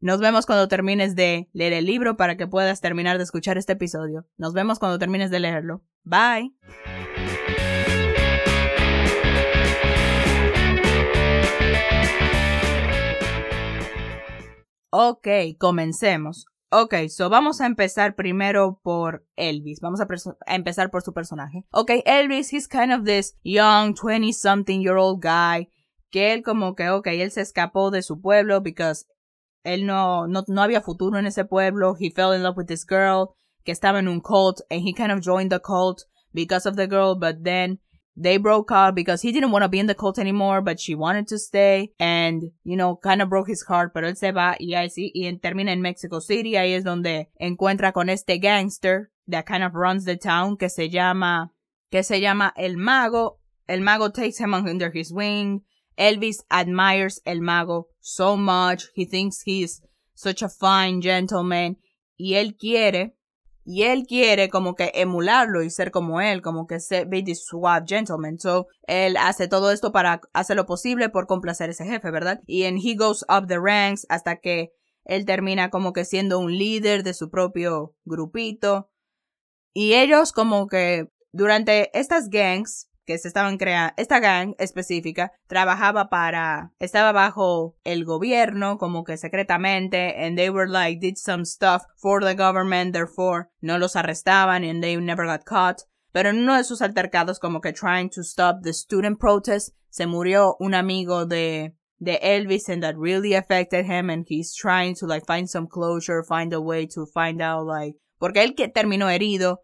Nos 0.00 0.18
vemos 0.18 0.46
cuando 0.46 0.66
termines 0.66 1.14
de 1.14 1.48
leer 1.52 1.74
el 1.74 1.84
libro 1.84 2.16
para 2.16 2.36
que 2.36 2.48
puedas 2.48 2.80
terminar 2.80 3.18
de 3.18 3.24
escuchar 3.24 3.56
este 3.58 3.74
episodio. 3.74 4.26
Nos 4.36 4.52
vemos 4.52 4.80
cuando 4.80 4.98
termines 4.98 5.30
de 5.30 5.38
leerlo. 5.38 5.82
Bye. 6.02 6.56
Ok, 14.90 15.28
comencemos. 15.58 16.46
Ok, 16.74 16.94
so 17.10 17.28
vamos 17.28 17.60
a 17.60 17.66
empezar 17.66 18.14
primero 18.14 18.80
por 18.82 19.26
Elvis. 19.36 19.80
Vamos 19.82 20.00
a, 20.00 20.06
empezar 20.46 20.90
por 20.90 21.02
su 21.02 21.12
personaje. 21.12 21.66
Ok, 21.70 21.90
Elvis, 22.06 22.50
he's 22.50 22.66
kind 22.66 22.94
of 22.94 23.04
this 23.04 23.36
young, 23.44 23.94
20 23.94 24.32
something 24.32 24.80
year 24.80 24.96
old 24.96 25.22
guy. 25.22 25.68
Que 26.10 26.32
él 26.32 26.42
como 26.42 26.74
que, 26.74 26.88
ok, 26.88 27.08
él 27.08 27.30
se 27.30 27.42
escapó 27.42 27.90
de 27.90 28.00
su 28.00 28.22
pueblo 28.22 28.62
because 28.62 29.04
él 29.64 29.84
no, 29.84 30.26
no, 30.26 30.44
no 30.48 30.62
había 30.62 30.80
futuro 30.80 31.18
en 31.18 31.26
ese 31.26 31.44
pueblo. 31.44 31.94
He 32.00 32.10
fell 32.10 32.32
in 32.32 32.42
love 32.42 32.56
with 32.56 32.68
this 32.68 32.86
girl 32.86 33.34
que 33.64 33.72
estaba 33.72 33.98
en 33.98 34.08
un 34.08 34.22
cult 34.22 34.62
and 34.70 34.80
he 34.80 34.94
kind 34.94 35.12
of 35.12 35.20
joined 35.20 35.50
the 35.50 35.60
cult 35.60 36.06
because 36.32 36.66
of 36.66 36.76
the 36.76 36.86
girl, 36.86 37.14
but 37.14 37.44
then 37.44 37.80
they 38.16 38.36
broke 38.36 38.70
up 38.70 38.94
because 38.94 39.22
he 39.22 39.32
didn't 39.32 39.50
want 39.50 39.62
to 39.62 39.68
be 39.68 39.78
in 39.78 39.86
the 39.86 39.94
cult 39.94 40.18
anymore, 40.18 40.60
but 40.60 40.78
she 40.78 40.94
wanted 40.94 41.26
to 41.28 41.38
stay 41.38 41.92
and, 41.98 42.42
you 42.64 42.76
know, 42.76 42.96
kind 42.96 43.22
of 43.22 43.28
broke 43.28 43.48
his 43.48 43.64
heart, 43.66 43.92
pero 43.94 44.08
él 44.08 44.16
se 44.16 44.32
va 44.32 44.56
y 44.60 44.74
ahí 44.74 44.90
sí, 44.90 45.10
y 45.14 45.30
termina 45.38 45.70
en 45.70 45.80
Mexico 45.80 46.20
City, 46.20 46.52
ahí 46.56 46.74
es 46.74 46.84
donde 46.84 47.28
encuentra 47.40 47.92
con 47.92 48.08
este 48.08 48.38
gangster 48.38 49.10
that 49.28 49.46
kind 49.46 49.62
of 49.62 49.74
runs 49.74 50.04
the 50.04 50.16
town 50.16 50.56
que 50.56 50.68
se 50.68 50.88
llama, 50.88 51.52
que 51.90 52.02
se 52.02 52.20
llama 52.20 52.52
El 52.56 52.76
Mago. 52.76 53.38
El 53.68 53.80
Mago 53.80 54.10
takes 54.10 54.38
him 54.38 54.54
under 54.54 54.90
his 54.90 55.12
wing. 55.12 55.62
Elvis 55.98 56.42
admires 56.50 57.20
El 57.24 57.40
Mago 57.40 57.86
so 58.00 58.36
much. 58.36 58.84
He 58.94 59.04
thinks 59.04 59.42
he's 59.42 59.80
such 60.14 60.42
a 60.42 60.48
fine 60.48 61.00
gentleman. 61.00 61.76
Y 62.18 62.34
él 62.34 62.56
quiere 62.58 63.14
y 63.64 63.84
él 63.84 64.04
quiere 64.06 64.48
como 64.48 64.74
que 64.74 64.90
emularlo 64.94 65.62
y 65.62 65.70
ser 65.70 65.90
como 65.90 66.20
él, 66.20 66.42
como 66.42 66.66
que 66.66 66.80
ser, 66.80 67.06
be 67.06 67.22
the 67.22 67.34
suave 67.34 67.84
gentleman. 67.86 68.38
So, 68.38 68.66
él 68.86 69.16
hace 69.16 69.48
todo 69.48 69.70
esto 69.70 69.92
para 69.92 70.20
hacer 70.32 70.56
lo 70.56 70.66
posible 70.66 71.08
por 71.08 71.26
complacer 71.26 71.68
a 71.68 71.72
ese 71.72 71.84
jefe, 71.84 72.10
¿verdad? 72.10 72.40
Y 72.46 72.64
en 72.64 72.78
he 72.78 72.94
goes 72.96 73.24
up 73.28 73.46
the 73.46 73.58
ranks 73.58 74.06
hasta 74.08 74.36
que 74.36 74.72
él 75.04 75.24
termina 75.24 75.70
como 75.70 75.92
que 75.92 76.04
siendo 76.04 76.38
un 76.38 76.56
líder 76.56 77.02
de 77.02 77.14
su 77.14 77.30
propio 77.30 77.94
grupito. 78.04 78.88
Y 79.72 79.94
ellos 79.94 80.32
como 80.32 80.66
que 80.66 81.08
durante 81.32 81.96
estas 81.98 82.28
gangs 82.28 82.88
que 83.04 83.18
se 83.18 83.28
estaban 83.28 83.58
creando, 83.58 83.94
esta 83.96 84.20
gang 84.20 84.54
específica 84.58 85.32
trabajaba 85.46 86.08
para, 86.08 86.72
estaba 86.78 87.12
bajo 87.12 87.76
el 87.84 88.04
gobierno 88.04 88.78
como 88.78 89.04
que 89.04 89.16
secretamente 89.16 90.14
and 90.24 90.36
they 90.36 90.50
were 90.50 90.68
like 90.68 91.00
did 91.00 91.16
some 91.16 91.44
stuff 91.44 91.82
for 91.96 92.22
the 92.22 92.34
government, 92.34 92.92
therefore 92.92 93.50
no 93.60 93.78
los 93.78 93.96
arrestaban 93.96 94.64
and 94.64 94.82
they 94.82 94.96
never 94.96 95.26
got 95.26 95.44
caught. 95.44 95.82
Pero 96.12 96.30
en 96.30 96.40
uno 96.40 96.56
de 96.56 96.64
sus 96.64 96.82
altercados 96.82 97.38
como 97.38 97.60
que 97.60 97.72
trying 97.72 98.10
to 98.10 98.22
stop 98.22 98.62
the 98.62 98.72
student 98.72 99.18
protest 99.18 99.74
se 99.90 100.06
murió 100.06 100.56
un 100.60 100.74
amigo 100.74 101.26
de 101.26 101.74
de 101.98 102.18
Elvis 102.20 102.68
and 102.68 102.82
that 102.82 102.96
really 102.96 103.34
affected 103.34 103.86
him 103.86 104.10
and 104.10 104.26
he's 104.28 104.54
trying 104.54 104.94
to 104.94 105.06
like 105.06 105.24
find 105.24 105.48
some 105.48 105.66
closure, 105.68 106.24
find 106.24 106.52
a 106.52 106.60
way 106.60 106.86
to 106.86 107.06
find 107.06 107.40
out 107.40 107.66
like 107.66 107.94
porque 108.18 108.42
él 108.42 108.54
que 108.54 108.68
terminó 108.68 109.08
herido 109.08 109.62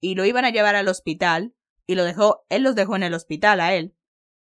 y 0.00 0.14
lo 0.14 0.24
iban 0.24 0.44
a 0.44 0.50
llevar 0.50 0.76
al 0.76 0.88
hospital 0.88 1.52
y 1.86 1.94
lo 1.94 2.04
dejó, 2.04 2.44
él 2.48 2.62
los 2.62 2.74
dejó 2.74 2.96
en 2.96 3.02
el 3.02 3.14
hospital 3.14 3.60
a 3.60 3.74
él, 3.74 3.94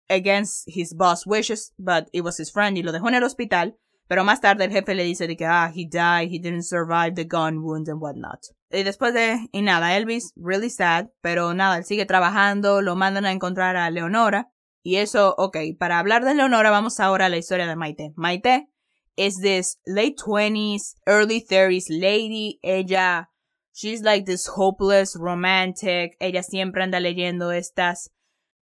against 0.10 0.68
his 0.68 0.94
boss 0.94 1.26
wishes, 1.26 1.74
but 1.78 2.08
it 2.12 2.24
was 2.24 2.40
his 2.40 2.52
friend 2.52 2.78
y 2.78 2.84
lo 2.84 2.92
dejó 2.92 3.08
en 3.08 3.16
el 3.16 3.24
hospital, 3.24 3.78
pero 4.08 4.24
más 4.24 4.42
tarde 4.42 4.66
el 4.66 4.72
jefe 4.72 4.94
le 4.94 5.04
dice 5.04 5.28
de 5.28 5.38
que, 5.38 5.46
ah, 5.46 5.72
he 5.74 5.86
died, 5.86 6.30
he 6.30 6.40
didn't 6.40 6.64
survive 6.64 7.16
the 7.16 7.24
gun 7.24 7.64
wound 7.64 7.90
and 7.90 8.02
whatnot. 8.02 8.40
Y 8.70 8.84
después 8.84 9.14
de, 9.14 9.50
y 9.52 9.62
nada, 9.62 9.96
Elvis, 9.96 10.34
really 10.36 10.70
sad, 10.70 11.08
pero 11.22 11.54
nada, 11.54 11.78
él 11.78 11.86
sigue 11.86 12.06
trabajando, 12.06 12.82
lo 12.82 12.96
mandan 12.96 13.26
a 13.26 13.32
encontrar 13.32 13.78
a 13.78 13.90
Leonora, 13.90 14.52
y 14.84 14.98
eso, 14.98 15.36
ok, 15.38 15.58
para 15.80 16.00
hablar 16.00 16.26
de 16.26 16.36
Leonora 16.36 16.72
vamos 16.72 17.00
ahora 17.00 17.28
a 17.28 17.30
la 17.30 17.38
historia 17.38 17.68
de 17.68 17.76
Maite. 17.76 18.14
Maite 18.16 18.68
is 19.16 19.40
this 19.40 19.80
late 19.86 20.16
20s, 20.18 20.96
early 21.06 21.42
30s 21.42 21.86
lady, 21.90 22.60
ella 22.64 23.31
She's 23.74 24.02
like 24.02 24.26
this 24.26 24.48
hopeless 24.48 25.16
romantic. 25.16 26.18
Ella 26.20 26.44
siempre 26.44 26.84
anda 26.84 27.00
leyendo 27.00 27.52
estas 27.52 28.12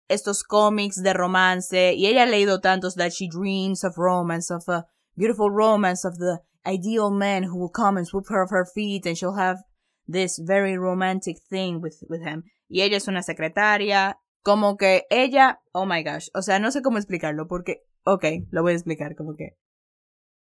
estos 0.09 0.43
cómics 0.43 1.01
de 1.03 1.13
romance 1.13 1.93
y 1.93 2.07
ella 2.07 2.23
ha 2.23 2.25
leído 2.25 2.59
tantos 2.61 2.95
that 2.95 3.11
she 3.11 3.27
dreams 3.27 3.83
of 3.83 3.95
romance 3.97 4.51
of 4.51 4.67
a 4.67 4.87
beautiful 5.15 5.51
romance 5.51 6.03
of 6.03 6.17
the 6.17 6.39
ideal 6.65 7.11
man 7.11 7.43
who 7.43 7.57
will 7.57 7.69
come 7.69 7.95
and 7.97 8.07
swoop 8.07 8.27
her 8.29 8.43
off 8.43 8.49
her 8.49 8.65
feet 8.65 9.05
and 9.05 9.15
she'll 9.15 9.37
have 9.37 9.57
this 10.07 10.39
very 10.39 10.77
romantic 10.77 11.37
thing 11.49 11.79
with 11.79 12.03
with 12.09 12.21
him. 12.23 12.43
Y 12.67 12.81
ella 12.81 12.97
es 12.97 13.07
una 13.07 13.21
secretaria, 13.21 14.17
como 14.43 14.77
que 14.77 15.03
ella, 15.09 15.59
oh 15.73 15.85
my 15.85 16.03
gosh, 16.03 16.29
o 16.33 16.41
sea, 16.41 16.59
no 16.59 16.71
sé 16.71 16.81
cómo 16.81 16.97
explicarlo 16.97 17.47
porque, 17.47 17.83
okay, 18.03 18.47
lo 18.51 18.63
voy 18.63 18.73
a 18.73 18.75
explicar 18.75 19.15
como 19.15 19.35
que 19.35 19.57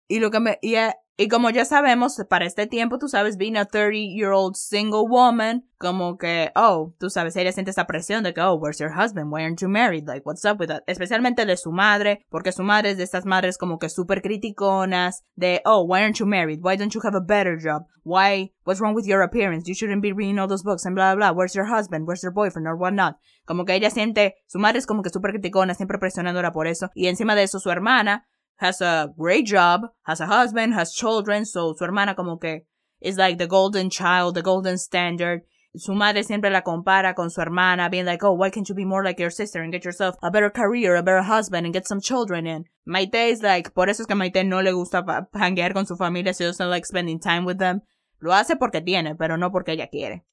y 0.08 0.20
lo 0.20 0.32
que 0.32 0.40
me, 0.40 0.60
y, 0.62 0.76
eh, 0.76 0.94
y 1.20 1.30
como 1.30 1.50
ya 1.50 1.66
sabemos, 1.66 2.22
para 2.30 2.46
este 2.46 2.68
tiempo, 2.68 3.00
tú 3.00 3.08
sabes, 3.08 3.38
being 3.38 3.58
a 3.58 3.66
30-year-old 3.66 4.56
single 4.56 5.08
woman, 5.10 5.68
como 5.80 6.16
que, 6.20 6.52
oh, 6.56 6.94
tú 7.00 7.10
sabes, 7.10 7.36
ella 7.36 7.52
siente 7.52 7.72
esa 7.72 7.88
presión 7.88 8.24
de 8.24 8.36
que, 8.36 8.42
oh, 8.42 8.54
where's 8.54 8.78
your 8.78 8.92
husband? 8.92 9.32
Why 9.34 9.42
aren't 9.42 9.60
you 9.60 9.68
married? 9.68 10.08
Like, 10.08 10.28
what's 10.28 10.46
up 10.46 10.60
with 10.60 10.68
that? 10.68 10.84
Especialmente 10.86 11.44
de 11.44 11.58
su 11.58 11.72
madre, 11.72 12.24
porque 12.30 12.52
su 12.52 12.62
madre 12.62 12.92
es 12.92 12.98
de 12.98 13.04
estas 13.04 13.26
madres 13.26 13.58
como 13.58 13.80
que 13.80 13.90
súper 13.90 14.22
criticonas, 14.22 15.24
de, 15.36 15.60
oh, 15.66 15.84
why 15.84 16.04
aren't 16.04 16.20
you 16.20 16.28
married? 16.28 16.60
Why 16.62 16.78
don't 16.78 16.94
you 16.94 17.02
have 17.04 17.16
a 17.16 17.20
better 17.20 17.58
job? 17.58 17.88
Why, 18.04 18.54
what's 18.64 18.80
wrong 18.80 18.94
with 18.94 19.08
your 19.08 19.24
appearance? 19.24 19.68
You 19.68 19.74
shouldn't 19.74 20.04
be 20.04 20.14
reading 20.14 20.38
all 20.38 20.48
those 20.48 20.64
books 20.64 20.86
and 20.86 20.94
blah, 20.94 21.16
blah, 21.16 21.32
blah. 21.32 21.36
Where's 21.36 21.56
your 21.56 21.66
husband? 21.66 22.06
Where's 22.06 22.22
your 22.22 22.32
boyfriend? 22.32 22.68
Or 22.68 22.76
whatnot. 22.76 23.18
Como 23.46 23.66
que 23.66 23.74
ella 23.74 23.90
siente, 23.90 24.36
su 24.46 24.60
madre 24.60 24.78
es 24.78 24.86
como 24.86 25.02
que 25.02 25.10
súper 25.10 25.32
criticona, 25.32 25.74
siempre 25.74 25.98
presionándola 25.98 26.52
por 26.52 26.68
eso. 26.68 26.92
Y 26.94 27.08
encima 27.08 27.34
de 27.34 27.42
eso, 27.42 27.60
su 27.60 27.72
hermana, 27.72 28.28
has 28.58 28.82
a 28.82 29.14
great 29.18 29.46
job, 29.46 29.82
has 30.04 30.20
a 30.20 30.26
husband, 30.26 30.74
has 30.74 30.94
children, 30.94 31.46
so 31.46 31.74
su 31.74 31.86
hermana 31.86 32.16
como 32.16 32.38
que 32.38 32.62
is 33.02 33.18
like 33.18 33.38
the 33.38 33.48
golden 33.48 33.90
child, 33.90 34.36
the 34.36 34.42
golden 34.42 34.78
standard. 34.78 35.42
Su 35.76 35.94
madre 35.94 36.24
siempre 36.24 36.50
la 36.50 36.62
compara 36.62 37.14
con 37.14 37.30
su 37.30 37.40
hermana, 37.40 37.90
being 37.90 38.06
like, 38.06 38.24
oh, 38.24 38.34
why 38.34 38.50
can't 38.50 38.68
you 38.68 38.74
be 38.74 38.86
more 38.86 39.04
like 39.04 39.20
your 39.20 39.30
sister 39.30 39.62
and 39.62 39.72
get 39.72 39.86
yourself 39.86 40.16
a 40.24 40.32
better 40.32 40.50
career, 40.50 40.96
a 40.96 41.04
better 41.04 41.22
husband, 41.22 41.66
and 41.66 41.74
get 41.74 41.88
some 41.88 42.02
children 42.02 42.48
in? 42.48 42.66
Maite 42.88 43.30
is 43.32 43.44
like, 43.44 43.74
por 43.76 43.88
eso 43.88 44.02
es 44.02 44.08
que 44.08 44.16
Maite 44.16 44.44
no 44.44 44.62
le 44.62 44.72
gusta 44.72 45.04
hanguear 45.36 45.74
con 45.74 45.86
su 45.86 45.96
familia, 45.96 46.34
she 46.34 46.46
doesn't 46.46 46.70
like 46.70 46.86
spending 46.86 47.20
time 47.20 47.46
with 47.46 47.60
them. 47.60 47.82
Lo 48.20 48.34
hace 48.34 48.56
porque 48.56 48.82
tiene, 48.82 49.16
pero 49.16 49.38
no 49.38 49.52
porque 49.52 49.74
ella 49.74 49.88
quiere. 49.88 50.26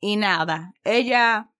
Y 0.00 0.16
nada, 0.16 0.72
ella 0.84 1.51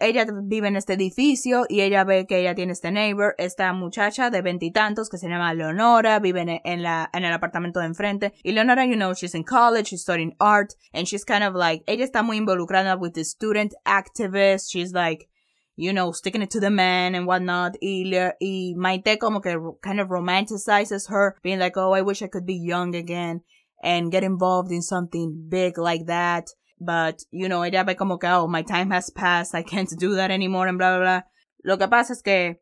ella 0.00 0.26
vive 0.44 0.68
en 0.68 0.76
este 0.76 0.94
edificio 0.94 1.64
y 1.68 1.80
ella 1.80 2.04
ve 2.04 2.26
que 2.26 2.38
ella 2.38 2.54
tiene 2.54 2.72
este 2.72 2.90
neighbor, 2.90 3.34
esta 3.38 3.72
muchacha 3.72 4.30
de 4.30 4.42
veintitantos 4.42 5.08
que 5.08 5.18
se 5.18 5.28
llama 5.28 5.54
Leonora, 5.54 6.18
vive 6.18 6.60
en, 6.64 6.82
la, 6.82 7.10
en 7.12 7.24
el 7.24 7.32
apartamento 7.32 7.80
de 7.80 7.86
enfrente. 7.86 8.32
Y 8.42 8.52
Leonora, 8.52 8.84
you 8.86 8.96
know, 8.96 9.14
she's 9.14 9.34
in 9.34 9.44
college, 9.44 9.88
she's 9.88 10.02
studying 10.02 10.34
art, 10.40 10.74
and 10.92 11.06
she's 11.06 11.24
kind 11.24 11.44
of 11.44 11.54
like, 11.54 11.82
ella 11.86 12.04
está 12.04 12.22
muy 12.22 12.36
involucrada 12.36 12.98
with 12.98 13.14
the 13.14 13.24
student 13.24 13.74
activists, 13.86 14.70
she's 14.70 14.92
like, 14.92 15.28
you 15.76 15.92
know, 15.92 16.12
sticking 16.12 16.42
it 16.42 16.50
to 16.50 16.60
the 16.60 16.70
man 16.70 17.14
and 17.14 17.26
whatnot. 17.26 17.76
Y, 17.80 18.04
y 18.40 18.74
Maite 18.76 19.18
como 19.18 19.40
que 19.40 19.56
kind 19.82 20.00
of 20.00 20.08
romanticizes 20.08 21.08
her, 21.08 21.36
being 21.42 21.58
like, 21.58 21.76
oh, 21.76 21.92
I 21.92 22.02
wish 22.02 22.22
I 22.22 22.28
could 22.28 22.46
be 22.46 22.56
young 22.56 22.94
again 22.94 23.40
and 23.82 24.12
get 24.12 24.22
involved 24.22 24.70
in 24.70 24.82
something 24.82 25.46
big 25.48 25.78
like 25.78 26.06
that. 26.06 26.50
But, 26.84 27.22
you 27.30 27.48
know, 27.48 27.64
ella 27.64 27.84
ve 27.84 27.94
como 27.94 28.18
que, 28.18 28.26
oh, 28.26 28.48
my 28.48 28.64
time 28.64 28.92
has 28.92 29.10
passed, 29.10 29.54
I 29.54 29.62
can't 29.62 29.88
do 29.98 30.16
that 30.16 30.32
anymore, 30.32 30.68
and 30.68 30.78
bla, 30.78 30.96
bla, 30.96 31.00
bla. 31.00 31.26
Lo 31.62 31.78
que 31.78 31.86
pasa 31.86 32.12
es 32.12 32.22
que 32.22 32.60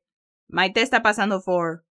Maite 0.49 0.83
está 0.83 1.01
pasando 1.01 1.41
por 1.43 1.87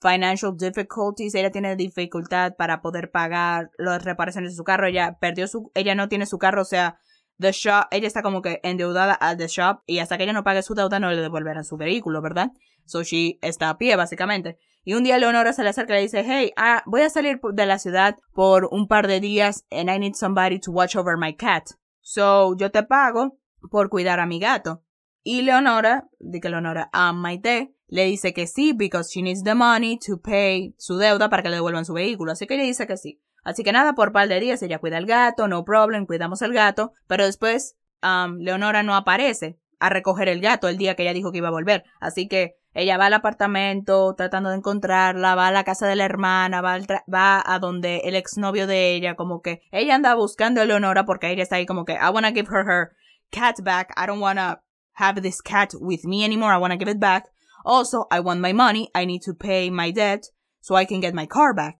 financial 0.00 0.56
difficulties, 0.56 1.36
ella 1.36 1.52
tiene 1.52 1.76
dificultad 1.76 2.56
para 2.56 2.80
poder 2.82 3.12
pagar 3.12 3.70
las 3.78 4.04
reparaciones 4.04 4.52
de 4.52 4.56
su 4.56 4.64
carro, 4.64 4.86
ella 4.86 5.18
perdió 5.20 5.46
su, 5.46 5.70
ella 5.74 5.94
no 5.94 6.08
tiene 6.08 6.26
su 6.26 6.38
carro, 6.38 6.62
o 6.62 6.64
sea, 6.64 6.98
the 7.38 7.52
shop, 7.52 7.86
ella 7.92 8.08
está 8.08 8.22
como 8.22 8.42
que 8.42 8.60
endeudada 8.64 9.14
al 9.14 9.36
the 9.36 9.46
shop 9.46 9.82
y 9.86 10.00
hasta 10.00 10.16
que 10.16 10.24
ella 10.24 10.32
no 10.32 10.42
pague 10.42 10.62
su 10.62 10.74
deuda 10.74 10.98
no 10.98 11.10
le 11.10 11.20
devolverán 11.20 11.64
su 11.64 11.76
vehículo, 11.76 12.20
¿verdad? 12.20 12.50
So 12.88 13.02
she 13.02 13.38
está 13.42 13.70
a 13.70 13.78
pie, 13.78 13.94
básicamente. 13.96 14.58
Y 14.82 14.94
un 14.94 15.04
día 15.04 15.18
Leonora 15.18 15.52
se 15.52 15.62
le 15.62 15.68
acerca 15.68 15.92
y 15.92 15.96
le 15.96 16.02
dice, 16.02 16.24
hey, 16.26 16.52
ah, 16.56 16.82
voy 16.86 17.02
a 17.02 17.10
salir 17.10 17.40
de 17.52 17.66
la 17.66 17.78
ciudad 17.78 18.16
por 18.32 18.68
un 18.70 18.88
par 18.88 19.06
de 19.06 19.20
días 19.20 19.66
and 19.70 19.90
I 19.90 19.98
need 19.98 20.14
somebody 20.14 20.58
to 20.60 20.72
watch 20.72 20.96
over 20.96 21.16
my 21.18 21.34
cat. 21.34 21.64
So, 22.00 22.56
yo 22.56 22.70
te 22.70 22.82
pago 22.82 23.38
por 23.70 23.90
cuidar 23.90 24.18
a 24.18 24.26
mi 24.26 24.40
gato. 24.40 24.82
Y 25.22 25.42
Leonora, 25.42 26.08
de 26.18 26.40
que 26.40 26.48
Leonora, 26.48 26.88
a 26.92 27.12
Maite, 27.12 27.74
le 27.86 28.04
dice 28.04 28.32
que 28.32 28.46
sí, 28.46 28.72
because 28.72 29.10
she 29.12 29.22
needs 29.22 29.42
the 29.42 29.54
money 29.54 29.98
to 29.98 30.20
pay 30.22 30.74
su 30.78 30.96
deuda 30.96 31.28
para 31.28 31.42
que 31.42 31.50
le 31.50 31.56
devuelvan 31.56 31.84
su 31.84 31.92
vehículo. 31.92 32.32
Así 32.32 32.46
que 32.46 32.54
ella 32.54 32.64
dice 32.64 32.86
que 32.86 32.96
sí. 32.96 33.20
Así 33.44 33.64
que 33.64 33.72
nada, 33.72 33.94
por 33.94 34.12
par 34.12 34.28
de 34.28 34.40
días 34.40 34.62
ella 34.62 34.78
cuida 34.78 34.96
al 34.96 35.06
gato, 35.06 35.48
no 35.48 35.64
problem, 35.64 36.06
cuidamos 36.06 36.42
al 36.42 36.52
gato. 36.52 36.92
Pero 37.06 37.24
después, 37.24 37.76
um, 38.02 38.38
Leonora 38.38 38.82
no 38.82 38.94
aparece 38.94 39.58
a 39.78 39.88
recoger 39.88 40.28
el 40.28 40.40
gato 40.40 40.68
el 40.68 40.76
día 40.76 40.96
que 40.96 41.02
ella 41.02 41.14
dijo 41.14 41.32
que 41.32 41.38
iba 41.38 41.48
a 41.48 41.52
volver. 41.52 41.84
Así 42.00 42.28
que 42.28 42.56
ella 42.74 42.96
va 42.96 43.06
al 43.06 43.14
apartamento 43.14 44.14
tratando 44.14 44.50
de 44.50 44.56
encontrarla, 44.56 45.34
va 45.34 45.48
a 45.48 45.52
la 45.52 45.64
casa 45.64 45.86
de 45.86 45.96
la 45.96 46.04
hermana, 46.04 46.60
va, 46.60 46.78
va 47.12 47.42
a 47.44 47.58
donde 47.58 48.02
el 48.04 48.14
exnovio 48.14 48.66
de 48.66 48.94
ella, 48.94 49.16
como 49.16 49.42
que 49.42 49.62
ella 49.72 49.94
anda 49.94 50.14
buscando 50.14 50.60
a 50.60 50.64
Leonora 50.64 51.04
porque 51.04 51.30
ella 51.30 51.42
está 51.42 51.56
ahí 51.56 51.66
como 51.66 51.84
que 51.84 51.94
I 51.94 52.10
wanna 52.12 52.32
give 52.32 52.48
her 52.50 52.64
her 52.66 52.90
cat 53.30 53.60
back. 53.62 53.92
I 53.96 54.06
don't 54.06 54.20
wanna 54.20 54.62
have 54.94 55.20
this 55.22 55.40
cat 55.42 55.72
with 55.80 56.04
me 56.04 56.24
anymore. 56.24 56.54
I 56.54 56.58
wanna 56.58 56.76
give 56.76 56.90
it 56.90 57.00
back. 57.00 57.30
Also, 57.64 58.06
I 58.10 58.20
want 58.20 58.40
my 58.40 58.52
money. 58.52 58.90
I 58.94 59.06
need 59.06 59.22
to 59.22 59.34
pay 59.34 59.70
my 59.70 59.90
debt 59.92 60.26
so 60.60 60.76
I 60.76 60.84
can 60.84 61.00
get 61.00 61.14
my 61.14 61.26
car 61.26 61.54
back. 61.54 61.78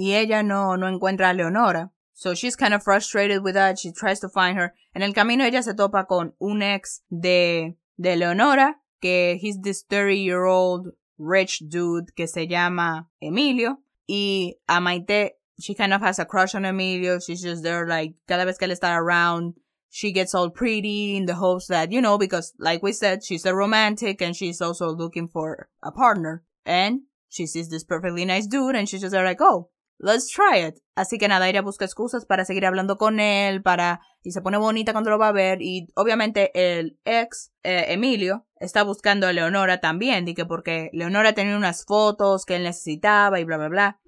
y 0.00 0.14
ella 0.14 0.42
no, 0.42 0.78
no 0.78 0.88
encuentra 0.88 1.28
a 1.28 1.34
Leonora. 1.34 1.92
So 2.14 2.34
she's 2.34 2.56
kind 2.56 2.72
of 2.72 2.82
frustrated 2.82 3.42
with 3.42 3.52
that. 3.52 3.78
She 3.78 3.92
tries 3.92 4.18
to 4.20 4.30
find 4.30 4.56
her. 4.58 4.72
En 4.94 5.02
el 5.02 5.12
camino 5.12 5.44
ella 5.44 5.62
se 5.62 5.74
topa 5.74 6.06
con 6.06 6.34
un 6.38 6.62
ex 6.62 7.02
de, 7.10 7.76
de 7.98 8.16
Leonora, 8.16 8.79
que 9.00 9.38
he's 9.40 9.58
this 9.60 9.82
30 9.88 10.16
year 10.16 10.44
old 10.44 10.88
rich 11.18 11.62
dude 11.68 12.14
que 12.16 12.26
se 12.26 12.46
llama 12.46 13.08
Emilio. 13.20 13.78
Y 14.08 14.54
a 14.68 14.80
Maite, 14.80 15.32
she 15.60 15.74
kind 15.74 15.92
of 15.92 16.00
has 16.00 16.18
a 16.18 16.24
crush 16.24 16.54
on 16.54 16.64
Emilio. 16.64 17.20
She's 17.20 17.42
just 17.42 17.62
there 17.62 17.86
like, 17.86 18.14
cada 18.26 18.44
vez 18.44 18.58
que 18.58 18.66
él 18.66 18.72
está 18.72 18.96
around, 18.96 19.54
she 19.88 20.12
gets 20.12 20.34
all 20.34 20.50
pretty 20.50 21.16
in 21.16 21.26
the 21.26 21.34
hopes 21.34 21.66
that, 21.66 21.92
you 21.92 22.00
know, 22.00 22.18
because 22.18 22.52
like 22.58 22.82
we 22.82 22.92
said, 22.92 23.22
she's 23.24 23.44
a 23.44 23.54
romantic 23.54 24.22
and 24.22 24.34
she's 24.34 24.60
also 24.60 24.88
looking 24.90 25.28
for 25.28 25.68
a 25.82 25.92
partner. 25.92 26.42
And 26.64 27.02
she 27.28 27.46
sees 27.46 27.68
this 27.68 27.84
perfectly 27.84 28.24
nice 28.24 28.46
dude 28.46 28.74
and 28.74 28.88
she's 28.88 29.00
just 29.00 29.12
there 29.12 29.24
like, 29.24 29.40
oh, 29.40 29.70
let's 30.00 30.28
try 30.28 30.56
it. 30.58 30.80
Así 30.96 31.18
que 31.18 31.28
nada, 31.28 31.48
ella 31.48 31.62
busca 31.62 31.84
excusas 31.84 32.24
para 32.26 32.44
seguir 32.44 32.64
hablando 32.66 32.96
con 32.96 33.20
él, 33.20 33.62
para, 33.62 34.00
y 34.22 34.32
se 34.32 34.40
pone 34.40 34.58
bonita 34.58 34.92
cuando 34.92 35.10
lo 35.10 35.18
va 35.18 35.28
a 35.28 35.32
ver, 35.32 35.62
y 35.62 35.88
obviamente 35.94 36.50
el 36.54 36.98
ex, 37.04 37.52
eh, 37.62 37.86
Emilio, 37.88 38.46
está 38.60 38.84
buscando 38.84 39.26
a 39.26 39.32
Leonora 39.32 39.80
también, 39.80 40.28
y 40.28 40.34
que 40.34 40.44
porque 40.44 40.90
Leonora 40.92 41.32
tenía 41.32 41.56
unas 41.56 41.84
fotos 41.84 42.44
que 42.44 42.56
él 42.56 42.62
necesitaba 42.62 43.40
y 43.40 43.44
bla 43.44 43.56
bla 43.56 43.68
bla. 43.68 44.00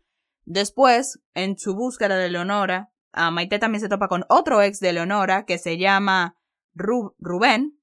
Después, 0.44 1.21
en 1.35 1.59
su 1.59 1.75
búsqueda 1.75 2.16
de 2.16 2.28
Leonora, 2.28 2.90
a 3.12 3.30
Maite 3.30 3.59
también 3.59 3.80
se 3.80 3.88
topa 3.88 4.09
con 4.09 4.25
otro 4.28 4.62
ex 4.62 4.78
de 4.80 4.92
Leonora 4.92 5.44
que 5.44 5.59
se 5.59 5.78
llama 5.78 6.37
Rubén, 6.75 7.78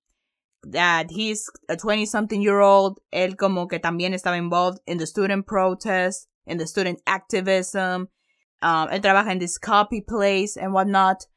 that 0.64 1.08
he's 1.10 1.50
a 1.70 1.76
20 1.76 2.06
something 2.06 2.42
year 2.42 2.60
old, 2.60 3.00
él 3.12 3.36
como 3.38 3.68
que 3.68 3.80
también 3.80 4.14
estaba 4.14 4.38
involved 4.38 4.80
in 4.86 4.98
the 4.98 5.08
student 5.08 5.46
protest, 5.46 6.28
in 6.46 6.58
the 6.58 6.68
student 6.68 7.00
activism. 7.06 8.10
Um, 8.62 8.90
él 8.92 9.02
trabaja 9.02 9.32
en 9.32 9.40
this 9.40 9.58
copy 9.58 10.02
place 10.02 10.58
and 10.58 10.74
whatnot. 10.74 11.28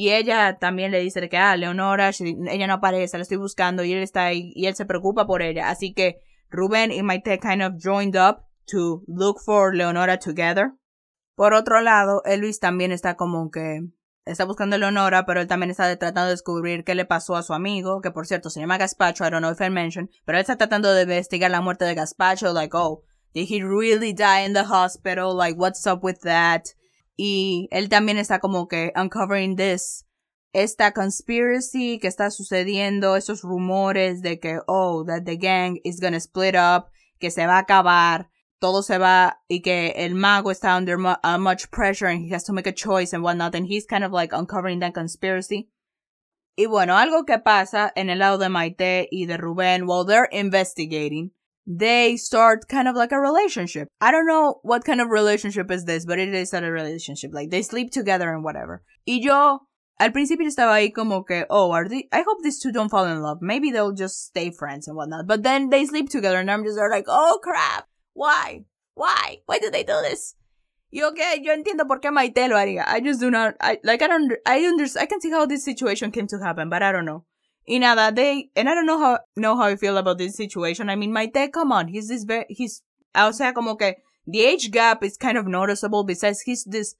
Y 0.00 0.12
ella 0.12 0.58
también 0.60 0.92
le 0.92 1.00
dice 1.00 1.28
que, 1.28 1.36
ah, 1.38 1.56
Leonora, 1.56 2.12
ella 2.20 2.68
no 2.68 2.74
aparece, 2.74 3.18
la 3.18 3.22
estoy 3.22 3.36
buscando 3.36 3.82
y 3.82 3.92
él 3.92 4.00
está 4.00 4.26
ahí 4.26 4.52
y 4.54 4.66
él 4.66 4.76
se 4.76 4.86
preocupa 4.86 5.26
por 5.26 5.42
ella. 5.42 5.70
Así 5.70 5.92
que 5.92 6.20
Ruben 6.50 6.92
y 6.92 7.02
Maite 7.02 7.40
kind 7.40 7.64
of 7.64 7.82
joined 7.82 8.14
up 8.14 8.44
to 8.66 9.02
look 9.08 9.40
for 9.44 9.74
Leonora 9.74 10.16
together. 10.16 10.70
Por 11.34 11.52
otro 11.52 11.80
lado, 11.80 12.22
Elvis 12.26 12.60
también 12.60 12.92
está 12.92 13.16
como 13.16 13.50
que 13.50 13.80
está 14.24 14.44
buscando 14.44 14.76
a 14.76 14.78
Leonora, 14.78 15.26
pero 15.26 15.40
él 15.40 15.48
también 15.48 15.72
está 15.72 15.96
tratando 15.96 16.26
de 16.26 16.30
descubrir 16.30 16.84
qué 16.84 16.94
le 16.94 17.04
pasó 17.04 17.34
a 17.34 17.42
su 17.42 17.52
amigo, 17.52 18.00
que 18.00 18.12
por 18.12 18.24
cierto 18.24 18.50
se 18.50 18.60
llama 18.60 18.78
Gaspacho, 18.78 19.26
I 19.26 19.30
don't 19.30 19.42
know 19.42 19.50
if 19.50 19.60
I 19.60 19.68
mentioned, 19.68 20.10
pero 20.24 20.38
él 20.38 20.42
está 20.42 20.56
tratando 20.56 20.94
de 20.94 21.02
investigar 21.02 21.50
la 21.50 21.60
muerte 21.60 21.84
de 21.84 21.96
Gaspacho, 21.96 22.52
like, 22.52 22.76
oh, 22.76 23.02
Did 23.34 23.48
he 23.48 23.62
really 23.62 24.12
die 24.12 24.40
in 24.40 24.52
the 24.52 24.64
hospital? 24.64 25.34
Like, 25.34 25.56
what's 25.56 25.86
up 25.86 26.02
with 26.02 26.22
that? 26.22 26.74
Y 27.20 27.66
él 27.72 27.88
también 27.88 28.16
está 28.16 28.38
como 28.38 28.68
que 28.68 28.92
uncovering 28.94 29.56
this. 29.56 30.06
Esta 30.52 30.92
conspiracy 30.92 31.98
que 31.98 32.06
está 32.06 32.30
sucediendo, 32.30 33.16
esos 33.16 33.42
rumores 33.42 34.22
de 34.22 34.38
que, 34.38 34.60
oh, 34.68 35.04
that 35.04 35.24
the 35.24 35.36
gang 35.36 35.80
is 35.82 36.00
gonna 36.00 36.20
split 36.20 36.54
up, 36.54 36.90
que 37.18 37.30
se 37.30 37.44
va 37.44 37.56
a 37.56 37.62
acabar, 37.62 38.30
todo 38.60 38.82
se 38.82 38.98
va, 38.98 39.40
y 39.48 39.62
que 39.62 39.94
el 39.96 40.14
mago 40.14 40.52
está 40.52 40.76
under 40.76 40.96
uh, 40.96 41.38
much 41.38 41.70
pressure 41.70 42.06
and 42.06 42.24
he 42.24 42.32
has 42.32 42.44
to 42.44 42.52
make 42.52 42.68
a 42.68 42.72
choice 42.72 43.12
and 43.12 43.24
whatnot, 43.24 43.54
and 43.56 43.66
he's 43.66 43.84
kind 43.84 44.04
of 44.04 44.12
like 44.12 44.32
uncovering 44.32 44.78
that 44.78 44.94
conspiracy. 44.94 45.68
Y 46.56 46.66
bueno, 46.66 46.96
algo 46.96 47.24
que 47.24 47.38
pasa 47.38 47.92
en 47.96 48.10
el 48.10 48.20
lado 48.20 48.38
de 48.38 48.48
Maite 48.48 49.08
y 49.10 49.26
de 49.26 49.36
Rubén 49.36 49.86
while 49.86 50.04
they're 50.04 50.28
investigating 50.30 51.32
they 51.70 52.16
start 52.16 52.66
kind 52.66 52.88
of 52.88 52.96
like 52.96 53.12
a 53.12 53.20
relationship. 53.20 53.88
I 54.00 54.10
don't 54.10 54.26
know 54.26 54.58
what 54.62 54.84
kind 54.84 55.02
of 55.02 55.10
relationship 55.10 55.70
is 55.70 55.84
this, 55.84 56.06
but 56.06 56.18
it 56.18 56.32
is 56.32 56.54
a 56.54 56.62
relationship. 56.62 57.32
Like 57.34 57.50
they 57.50 57.60
sleep 57.60 57.90
together 57.90 58.32
and 58.32 58.42
whatever. 58.42 58.82
Y 59.06 59.20
yo, 59.20 59.58
al 60.00 60.10
principio 60.12 60.46
estaba 60.46 60.72
ahí 60.72 60.94
como 60.94 61.24
que, 61.24 61.44
oh, 61.50 61.70
are 61.72 61.86
they, 61.86 62.08
I 62.10 62.22
hope 62.22 62.38
these 62.42 62.58
two 62.58 62.72
don't 62.72 62.88
fall 62.88 63.04
in 63.04 63.20
love. 63.20 63.42
Maybe 63.42 63.70
they'll 63.70 63.92
just 63.92 64.24
stay 64.24 64.50
friends 64.50 64.88
and 64.88 64.96
whatnot. 64.96 65.26
But 65.26 65.42
then 65.42 65.68
they 65.68 65.84
sleep 65.84 66.08
together 66.08 66.38
and 66.38 66.50
I'm 66.50 66.64
just 66.64 66.78
like, 66.78 67.04
oh 67.06 67.38
crap. 67.42 67.86
Why? 68.14 68.64
Why? 68.94 69.42
Why 69.44 69.58
did 69.58 69.74
they 69.74 69.84
do 69.84 70.00
this? 70.00 70.36
Y 70.90 71.02
okay, 71.02 71.42
yo 71.42 71.52
entiendo 71.52 71.86
por 71.86 72.00
qué 72.00 72.10
Maite 72.10 72.48
lo 72.48 72.56
haría. 72.56 72.84
I 72.86 73.00
just 73.00 73.20
do 73.20 73.30
not, 73.30 73.56
I, 73.60 73.78
like, 73.84 74.00
I 74.00 74.06
don't, 74.06 74.32
I 74.46 74.64
understand, 74.64 75.02
I 75.02 75.06
can 75.06 75.20
see 75.20 75.30
how 75.30 75.44
this 75.44 75.62
situation 75.62 76.10
came 76.10 76.26
to 76.28 76.38
happen, 76.38 76.70
but 76.70 76.82
I 76.82 76.92
don't 76.92 77.04
know. 77.04 77.24
Y 77.68 77.76
nada, 77.76 78.10
they, 78.14 78.48
and 78.56 78.66
I 78.66 78.74
don't 78.74 78.86
know 78.86 78.98
how, 78.98 79.18
know 79.36 79.54
how 79.54 79.64
I 79.64 79.76
feel 79.76 79.98
about 79.98 80.16
this 80.16 80.36
situation. 80.36 80.88
I 80.88 80.96
mean, 80.96 81.12
my 81.12 81.26
dad, 81.26 81.52
come 81.52 81.70
on, 81.70 81.88
he's 81.88 82.08
this 82.08 82.24
very, 82.24 82.46
he's, 82.48 82.82
o 83.14 83.30
sea, 83.30 83.52
como 83.52 83.76
que 83.76 83.94
the 84.26 84.40
age 84.40 84.70
gap 84.70 85.04
is 85.04 85.18
kind 85.18 85.36
of 85.36 85.46
noticeable 85.46 86.02
besides 86.02 86.40
he's 86.40 86.64
this 86.64 86.94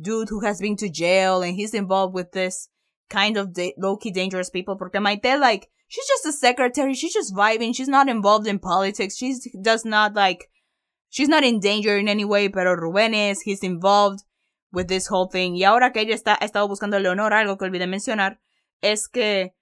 dude 0.00 0.30
who 0.30 0.40
has 0.40 0.60
been 0.60 0.76
to 0.76 0.88
jail 0.88 1.42
and 1.42 1.56
he's 1.56 1.74
involved 1.74 2.14
with 2.14 2.32
this 2.32 2.70
kind 3.10 3.36
of 3.36 3.52
da- 3.52 3.74
low-key 3.76 4.12
dangerous 4.12 4.48
people. 4.48 4.76
Porque 4.76 4.98
my 4.98 5.14
dad, 5.14 5.40
like, 5.40 5.68
she's 5.88 6.06
just 6.06 6.24
a 6.24 6.32
secretary. 6.32 6.94
She's 6.94 7.12
just 7.12 7.34
vibing. 7.34 7.76
She's 7.76 7.88
not 7.88 8.08
involved 8.08 8.46
in 8.46 8.58
politics. 8.58 9.16
She 9.16 9.34
does 9.60 9.84
not 9.84 10.14
like, 10.14 10.48
she's 11.10 11.28
not 11.28 11.44
in 11.44 11.60
danger 11.60 11.98
in 11.98 12.08
any 12.08 12.24
way, 12.24 12.48
pero 12.48 12.76
Rubén 12.76 13.12
is, 13.12 13.42
he's 13.42 13.62
involved 13.62 14.20
with 14.72 14.88
this 14.88 15.06
whole 15.08 15.28
thing. 15.28 15.54
Y 15.54 15.64
ahora 15.64 15.92
que 15.92 16.00
ella 16.00 16.14
está, 16.14 16.38
ha 16.40 16.46
estado 16.46 16.66
buscando 16.66 16.96
a 16.96 17.00
Leonor, 17.00 17.32
algo 17.32 17.58
que 17.58 17.68
olvidé 17.68 17.86
mencionar, 17.86 18.38
es 18.82 19.06
que 19.06 19.52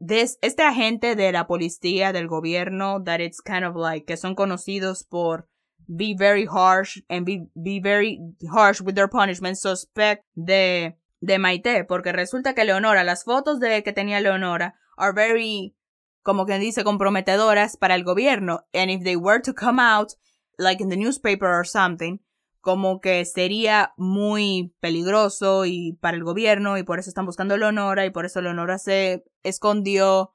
este 0.00 0.62
agente 0.62 1.16
de 1.16 1.32
la 1.32 1.46
policía 1.46 2.12
del 2.12 2.28
gobierno 2.28 3.02
that 3.04 3.20
it's 3.20 3.40
kind 3.40 3.64
of 3.64 3.76
like 3.76 4.06
que 4.06 4.16
son 4.16 4.34
conocidos 4.34 5.04
por 5.04 5.48
be 5.86 6.14
very 6.16 6.46
harsh 6.46 7.02
and 7.08 7.24
be, 7.24 7.46
be 7.54 7.80
very 7.80 8.18
harsh 8.50 8.80
with 8.80 8.94
their 8.94 9.08
punishment 9.08 9.56
suspect 9.56 10.24
de 10.34 10.96
de 11.20 11.38
Maite 11.38 11.84
porque 11.84 12.12
resulta 12.12 12.54
que 12.54 12.64
Leonora 12.64 13.04
las 13.04 13.24
fotos 13.24 13.60
de 13.60 13.82
que 13.82 13.92
tenía 13.92 14.20
Leonora 14.20 14.74
are 14.96 15.12
very 15.12 15.74
como 16.22 16.46
quien 16.46 16.60
dice 16.60 16.84
comprometedoras 16.84 17.76
para 17.76 17.94
el 17.94 18.02
gobierno. 18.02 18.66
And 18.72 18.90
if 18.90 19.04
they 19.04 19.16
were 19.16 19.40
to 19.42 19.54
come 19.54 19.78
out 19.78 20.12
like 20.58 20.82
in 20.82 20.88
the 20.88 20.96
newspaper 20.96 21.46
or 21.46 21.64
something 21.64 22.20
como 22.64 22.98
que 23.00 23.26
sería 23.26 23.92
muy 23.98 24.74
peligroso 24.80 25.66
y 25.66 25.98
para 26.00 26.16
el 26.16 26.24
gobierno 26.24 26.78
y 26.78 26.82
por 26.82 26.98
eso 26.98 27.10
están 27.10 27.26
buscando 27.26 27.54
a 27.54 27.58
Leonora 27.58 28.06
y 28.06 28.10
por 28.10 28.24
eso 28.24 28.40
Leonora 28.40 28.78
se 28.78 29.22
escondió. 29.42 30.32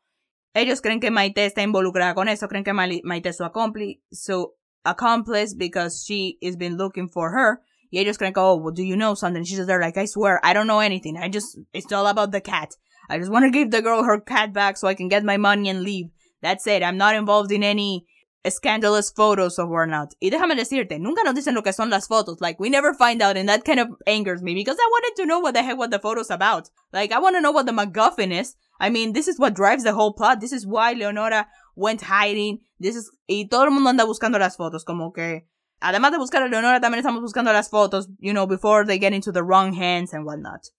Ellos 0.53 0.81
creen 0.81 0.99
que 0.99 1.09
Maite 1.09 1.45
está 1.47 1.63
involucrada 1.63 2.13
con 2.13 2.29
eso, 2.29 2.47
creen 2.47 2.63
que 2.63 2.71
Maite 2.71 3.29
es 3.29 3.37
su 3.37 3.43
accomplice, 3.43 4.01
su 4.11 4.53
accomplice 4.83 5.55
because 5.57 6.05
she 6.05 6.37
has 6.47 6.55
been 6.55 6.77
looking 6.77 7.09
for 7.09 7.31
her. 7.31 7.61
Y 7.89 7.97
ellos 7.97 8.19
creen 8.19 8.31
que, 8.31 8.41
oh, 8.41 8.57
well, 8.57 8.75
do 8.75 8.83
you 8.83 8.95
know 8.95 9.15
something? 9.15 9.43
She's 9.43 9.57
just 9.57 9.67
there 9.67 9.81
like, 9.81 9.97
I 9.97 10.05
swear, 10.05 10.39
I 10.43 10.53
don't 10.53 10.67
know 10.67 10.81
anything. 10.81 11.17
I 11.17 11.29
just, 11.29 11.57
it's 11.73 11.91
all 11.91 12.05
about 12.05 12.31
the 12.31 12.41
cat. 12.41 12.75
I 13.09 13.17
just 13.17 13.31
want 13.31 13.45
to 13.45 13.49
give 13.49 13.71
the 13.71 13.81
girl 13.81 14.03
her 14.03 14.19
cat 14.19 14.53
back 14.53 14.77
so 14.77 14.87
I 14.87 14.93
can 14.93 15.07
get 15.07 15.23
my 15.23 15.37
money 15.37 15.67
and 15.67 15.81
leave. 15.81 16.11
That's 16.43 16.67
it. 16.67 16.83
I'm 16.83 16.97
not 16.97 17.15
involved 17.15 17.51
in 17.51 17.63
any 17.63 18.05
scandalous 18.47 19.11
photos 19.11 19.59
of 19.59 19.69
not. 19.69 20.13
Y 20.21 20.29
déjame 20.29 20.55
decirte, 20.55 20.99
nunca 20.99 21.23
nos 21.23 21.35
dicen 21.35 21.53
lo 21.53 21.63
que 21.63 21.73
son 21.73 21.89
las 21.89 22.07
fotos. 22.07 22.39
Like, 22.39 22.59
we 22.59 22.69
never 22.69 22.93
find 22.93 23.21
out, 23.21 23.37
and 23.37 23.49
that 23.49 23.65
kind 23.65 23.79
of 23.79 23.89
angers 24.07 24.41
me 24.41 24.53
because 24.53 24.77
I 24.79 24.87
wanted 24.91 25.21
to 25.21 25.25
know 25.25 25.39
what 25.39 25.53
the 25.53 25.63
heck 25.63 25.77
what 25.77 25.91
the 25.91 25.99
photo's 25.99 26.29
about. 26.29 26.69
Like, 26.93 27.11
I 27.11 27.19
want 27.19 27.35
to 27.35 27.41
know 27.41 27.51
what 27.51 27.65
the 27.65 27.73
MacGuffin 27.73 28.31
is. 28.31 28.55
I 28.79 28.89
mean, 28.89 29.13
this 29.13 29.27
is 29.27 29.37
what 29.37 29.53
drives 29.53 29.83
the 29.83 29.93
whole 29.93 30.13
plot. 30.13 30.39
This 30.39 30.53
is 30.53 30.65
why 30.65 30.93
Leonora 30.93 31.47
went 31.75 32.01
hiding. 32.01 32.59
This 32.79 32.95
is, 32.95 33.11
y 33.27 33.47
todo 33.49 33.65
el 33.65 33.71
mundo 33.71 33.89
anda 33.89 34.05
buscando 34.05 34.39
las 34.39 34.55
fotos, 34.55 34.85
como 34.85 35.11
que, 35.11 35.47
además 35.81 36.11
de 36.11 36.17
buscar 36.17 36.41
a 36.41 36.47
Leonora, 36.47 36.79
también 36.79 37.03
estamos 37.03 37.21
buscando 37.21 37.51
las 37.51 37.69
fotos, 37.69 38.07
you 38.19 38.31
know, 38.31 38.47
before 38.47 38.85
they 38.85 38.97
get 38.97 39.13
into 39.13 39.33
the 39.33 39.43
wrong 39.43 39.73
hands 39.73 40.13
and 40.13 40.25
whatnot. 40.25 40.69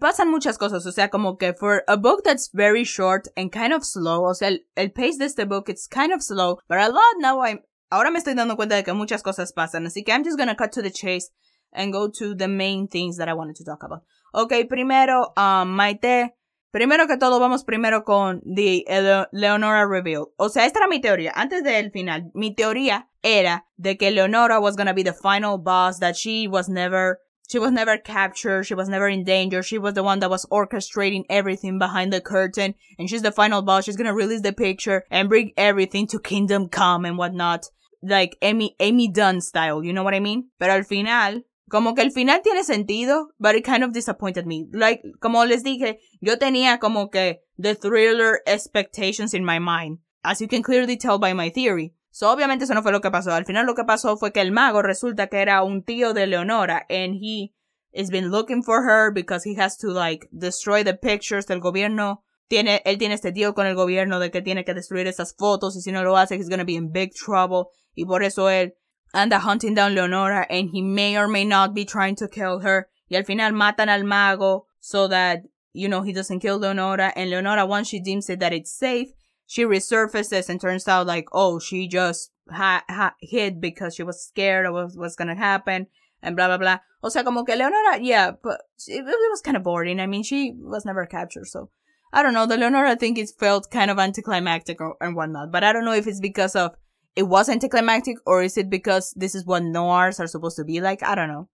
Pasan 0.00 0.30
muchas 0.30 0.58
cosas, 0.58 0.86
o 0.86 0.92
sea, 0.92 1.08
como 1.08 1.36
que 1.36 1.54
for 1.54 1.84
a 1.88 1.96
book 1.96 2.22
that's 2.22 2.50
very 2.52 2.84
short 2.84 3.28
and 3.36 3.50
kind 3.50 3.72
of 3.72 3.84
slow, 3.84 4.24
o 4.24 4.34
sea, 4.34 4.48
el, 4.48 4.66
el 4.76 4.90
pace 4.90 5.18
de 5.18 5.26
este 5.26 5.44
book, 5.46 5.68
it's 5.68 5.86
kind 5.86 6.12
of 6.12 6.22
slow, 6.22 6.58
but 6.68 6.78
a 6.78 6.88
lot 6.88 7.16
now 7.18 7.40
I'm, 7.42 7.60
ahora 7.90 8.10
me 8.10 8.18
estoy 8.18 8.34
dando 8.34 8.56
cuenta 8.56 8.74
de 8.74 8.84
que 8.84 8.92
muchas 8.92 9.22
cosas 9.22 9.52
pasan, 9.52 9.86
así 9.86 10.04
que 10.04 10.12
I'm 10.12 10.24
just 10.24 10.38
gonna 10.38 10.56
cut 10.56 10.72
to 10.72 10.82
the 10.82 10.90
chase 10.90 11.30
and 11.72 11.92
go 11.92 12.10
to 12.10 12.34
the 12.34 12.48
main 12.48 12.88
things 12.88 13.16
that 13.16 13.28
I 13.28 13.34
wanted 13.34 13.56
to 13.56 13.64
talk 13.64 13.82
about. 13.82 14.02
Ok, 14.32 14.68
primero, 14.68 15.32
um, 15.36 15.68
Maite, 15.68 16.34
primero 16.70 17.06
que 17.06 17.16
todo, 17.16 17.40
vamos 17.40 17.64
primero 17.64 18.04
con 18.04 18.42
the 18.44 18.84
Leonora 19.32 19.86
Reveal. 19.86 20.28
O 20.36 20.48
sea, 20.48 20.66
esta 20.66 20.80
era 20.80 20.88
mi 20.88 21.00
teoría, 21.00 21.32
antes 21.34 21.62
del 21.62 21.90
final, 21.90 22.30
mi 22.34 22.54
teoría 22.54 23.08
era 23.22 23.66
de 23.76 23.96
que 23.96 24.10
Leonora 24.10 24.60
was 24.60 24.76
gonna 24.76 24.92
be 24.92 25.02
the 25.02 25.14
final 25.14 25.58
boss, 25.58 25.98
that 26.00 26.16
she 26.16 26.46
was 26.48 26.68
never 26.68 27.18
she 27.48 27.58
was 27.58 27.72
never 27.72 27.96
captured. 27.96 28.64
She 28.64 28.74
was 28.74 28.88
never 28.88 29.08
in 29.08 29.24
danger. 29.24 29.62
She 29.62 29.78
was 29.78 29.94
the 29.94 30.02
one 30.02 30.18
that 30.20 30.30
was 30.30 30.46
orchestrating 30.46 31.24
everything 31.30 31.78
behind 31.78 32.12
the 32.12 32.20
curtain. 32.20 32.74
And 32.98 33.08
she's 33.08 33.22
the 33.22 33.32
final 33.32 33.62
boss. 33.62 33.84
She's 33.84 33.96
gonna 33.96 34.14
release 34.14 34.42
the 34.42 34.52
picture 34.52 35.04
and 35.10 35.28
bring 35.28 35.52
everything 35.56 36.06
to 36.08 36.18
Kingdom 36.18 36.68
Come 36.68 37.04
and 37.04 37.16
whatnot. 37.18 37.66
Like 38.02 38.36
Amy, 38.42 38.76
Amy 38.80 39.08
Dunn 39.08 39.40
style. 39.40 39.82
You 39.82 39.92
know 39.92 40.02
what 40.02 40.14
I 40.14 40.20
mean? 40.20 40.50
Pero 40.58 40.74
al 40.74 40.84
final, 40.84 41.42
como 41.70 41.94
que 41.94 42.04
el 42.04 42.10
final 42.10 42.40
tiene 42.42 42.62
sentido, 42.62 43.26
but 43.40 43.54
it 43.54 43.64
kind 43.64 43.82
of 43.82 43.92
disappointed 43.92 44.46
me. 44.46 44.68
Like, 44.72 45.02
como 45.20 45.44
les 45.44 45.62
dije, 45.62 45.98
yo 46.20 46.36
tenía 46.36 46.78
como 46.78 47.08
que 47.08 47.40
the 47.58 47.74
thriller 47.74 48.40
expectations 48.46 49.34
in 49.34 49.44
my 49.44 49.58
mind. 49.58 49.98
As 50.24 50.40
you 50.40 50.48
can 50.48 50.62
clearly 50.62 50.96
tell 50.96 51.18
by 51.18 51.32
my 51.32 51.50
theory. 51.50 51.94
So, 52.18 52.32
obviamente 52.32 52.64
eso 52.64 52.72
no 52.72 52.82
fue 52.82 52.92
lo 52.92 53.02
que 53.02 53.10
pasó. 53.10 53.34
Al 53.34 53.44
final 53.44 53.66
lo 53.66 53.74
que 53.74 53.84
pasó 53.84 54.16
fue 54.16 54.32
que 54.32 54.40
el 54.40 54.50
mago 54.50 54.80
resulta 54.80 55.26
que 55.26 55.42
era 55.42 55.62
un 55.62 55.82
tío 55.82 56.14
de 56.14 56.26
Leonora 56.26 56.86
and 56.88 57.16
he 57.20 57.52
has 57.94 58.08
been 58.08 58.30
looking 58.30 58.62
for 58.62 58.84
her 58.84 59.12
because 59.12 59.46
he 59.46 59.60
has 59.60 59.76
to 59.76 59.88
like 59.88 60.26
destroy 60.32 60.82
the 60.82 60.94
pictures 60.94 61.44
del 61.44 61.60
gobierno. 61.60 62.22
Tiene, 62.48 62.80
él 62.86 62.96
tiene 62.96 63.16
este 63.16 63.32
tío 63.32 63.54
con 63.54 63.66
el 63.66 63.74
gobierno 63.74 64.18
de 64.18 64.30
que 64.30 64.40
tiene 64.40 64.64
que 64.64 64.72
destruir 64.72 65.06
esas 65.06 65.34
fotos 65.36 65.76
y 65.76 65.82
si 65.82 65.92
no 65.92 66.02
lo 66.02 66.16
hace 66.16 66.36
he's 66.36 66.48
gonna 66.48 66.64
be 66.64 66.76
in 66.76 66.90
big 66.90 67.12
trouble 67.12 67.66
y 67.94 68.06
por 68.06 68.22
eso 68.22 68.48
él 68.48 68.72
anda 69.12 69.38
hunting 69.38 69.74
down 69.74 69.94
Leonora 69.94 70.46
and 70.48 70.70
he 70.72 70.80
may 70.80 71.18
or 71.18 71.28
may 71.28 71.44
not 71.44 71.74
be 71.74 71.84
trying 71.84 72.16
to 72.16 72.28
kill 72.28 72.60
her 72.60 72.88
y 73.10 73.16
al 73.18 73.24
final 73.24 73.52
matan 73.52 73.90
al 73.90 74.04
mago 74.04 74.64
so 74.80 75.06
that 75.06 75.42
you 75.74 75.86
know 75.86 76.00
he 76.00 76.14
doesn't 76.14 76.40
kill 76.40 76.58
Leonora 76.58 77.12
and 77.14 77.28
Leonora 77.28 77.66
once 77.66 77.88
she 77.88 78.00
deems 78.00 78.30
it 78.30 78.40
that 78.40 78.54
it's 78.54 78.72
safe 78.72 79.12
she 79.46 79.64
resurfaces 79.64 80.48
and 80.48 80.60
turns 80.60 80.88
out 80.88 81.06
like, 81.06 81.26
oh, 81.32 81.58
she 81.58 81.88
just 81.88 82.32
ha, 82.50 82.82
ha 82.88 83.14
hid 83.20 83.60
because 83.60 83.94
she 83.94 84.02
was 84.02 84.22
scared 84.22 84.66
of 84.66 84.74
what 84.74 84.96
was 84.96 85.16
gonna 85.16 85.36
happen 85.36 85.86
and 86.22 86.36
blah 86.36 86.48
blah 86.48 86.58
blah. 86.58 86.78
O 87.02 87.08
sea, 87.08 87.22
como 87.22 87.44
que 87.44 87.54
Leonora, 87.54 88.00
yeah, 88.00 88.32
but 88.42 88.62
it, 88.86 89.04
it 89.06 89.30
was 89.30 89.40
kind 89.40 89.56
of 89.56 89.62
boring. 89.62 90.00
I 90.00 90.06
mean, 90.06 90.22
she 90.22 90.52
was 90.56 90.84
never 90.84 91.06
captured, 91.06 91.46
so 91.46 91.70
I 92.12 92.22
don't 92.22 92.34
know. 92.34 92.46
The 92.46 92.56
Leonora 92.56 92.90
I 92.90 92.94
think 92.96 93.18
it 93.18 93.30
felt 93.38 93.70
kind 93.70 93.90
of 93.90 93.98
anticlimactic 93.98 94.80
or, 94.80 94.96
and 95.00 95.14
whatnot, 95.14 95.52
but 95.52 95.64
I 95.64 95.72
don't 95.72 95.84
know 95.84 95.92
if 95.92 96.06
it's 96.06 96.20
because 96.20 96.56
of 96.56 96.74
it 97.14 97.24
was 97.24 97.48
anticlimactic 97.48 98.18
or 98.26 98.42
is 98.42 98.58
it 98.58 98.68
because 98.68 99.14
this 99.16 99.34
is 99.34 99.46
what 99.46 99.62
noirs 99.62 100.20
are 100.20 100.26
supposed 100.26 100.56
to 100.56 100.64
be 100.64 100.80
like. 100.80 101.02
I 101.02 101.14
don't 101.14 101.28
know. 101.28 101.48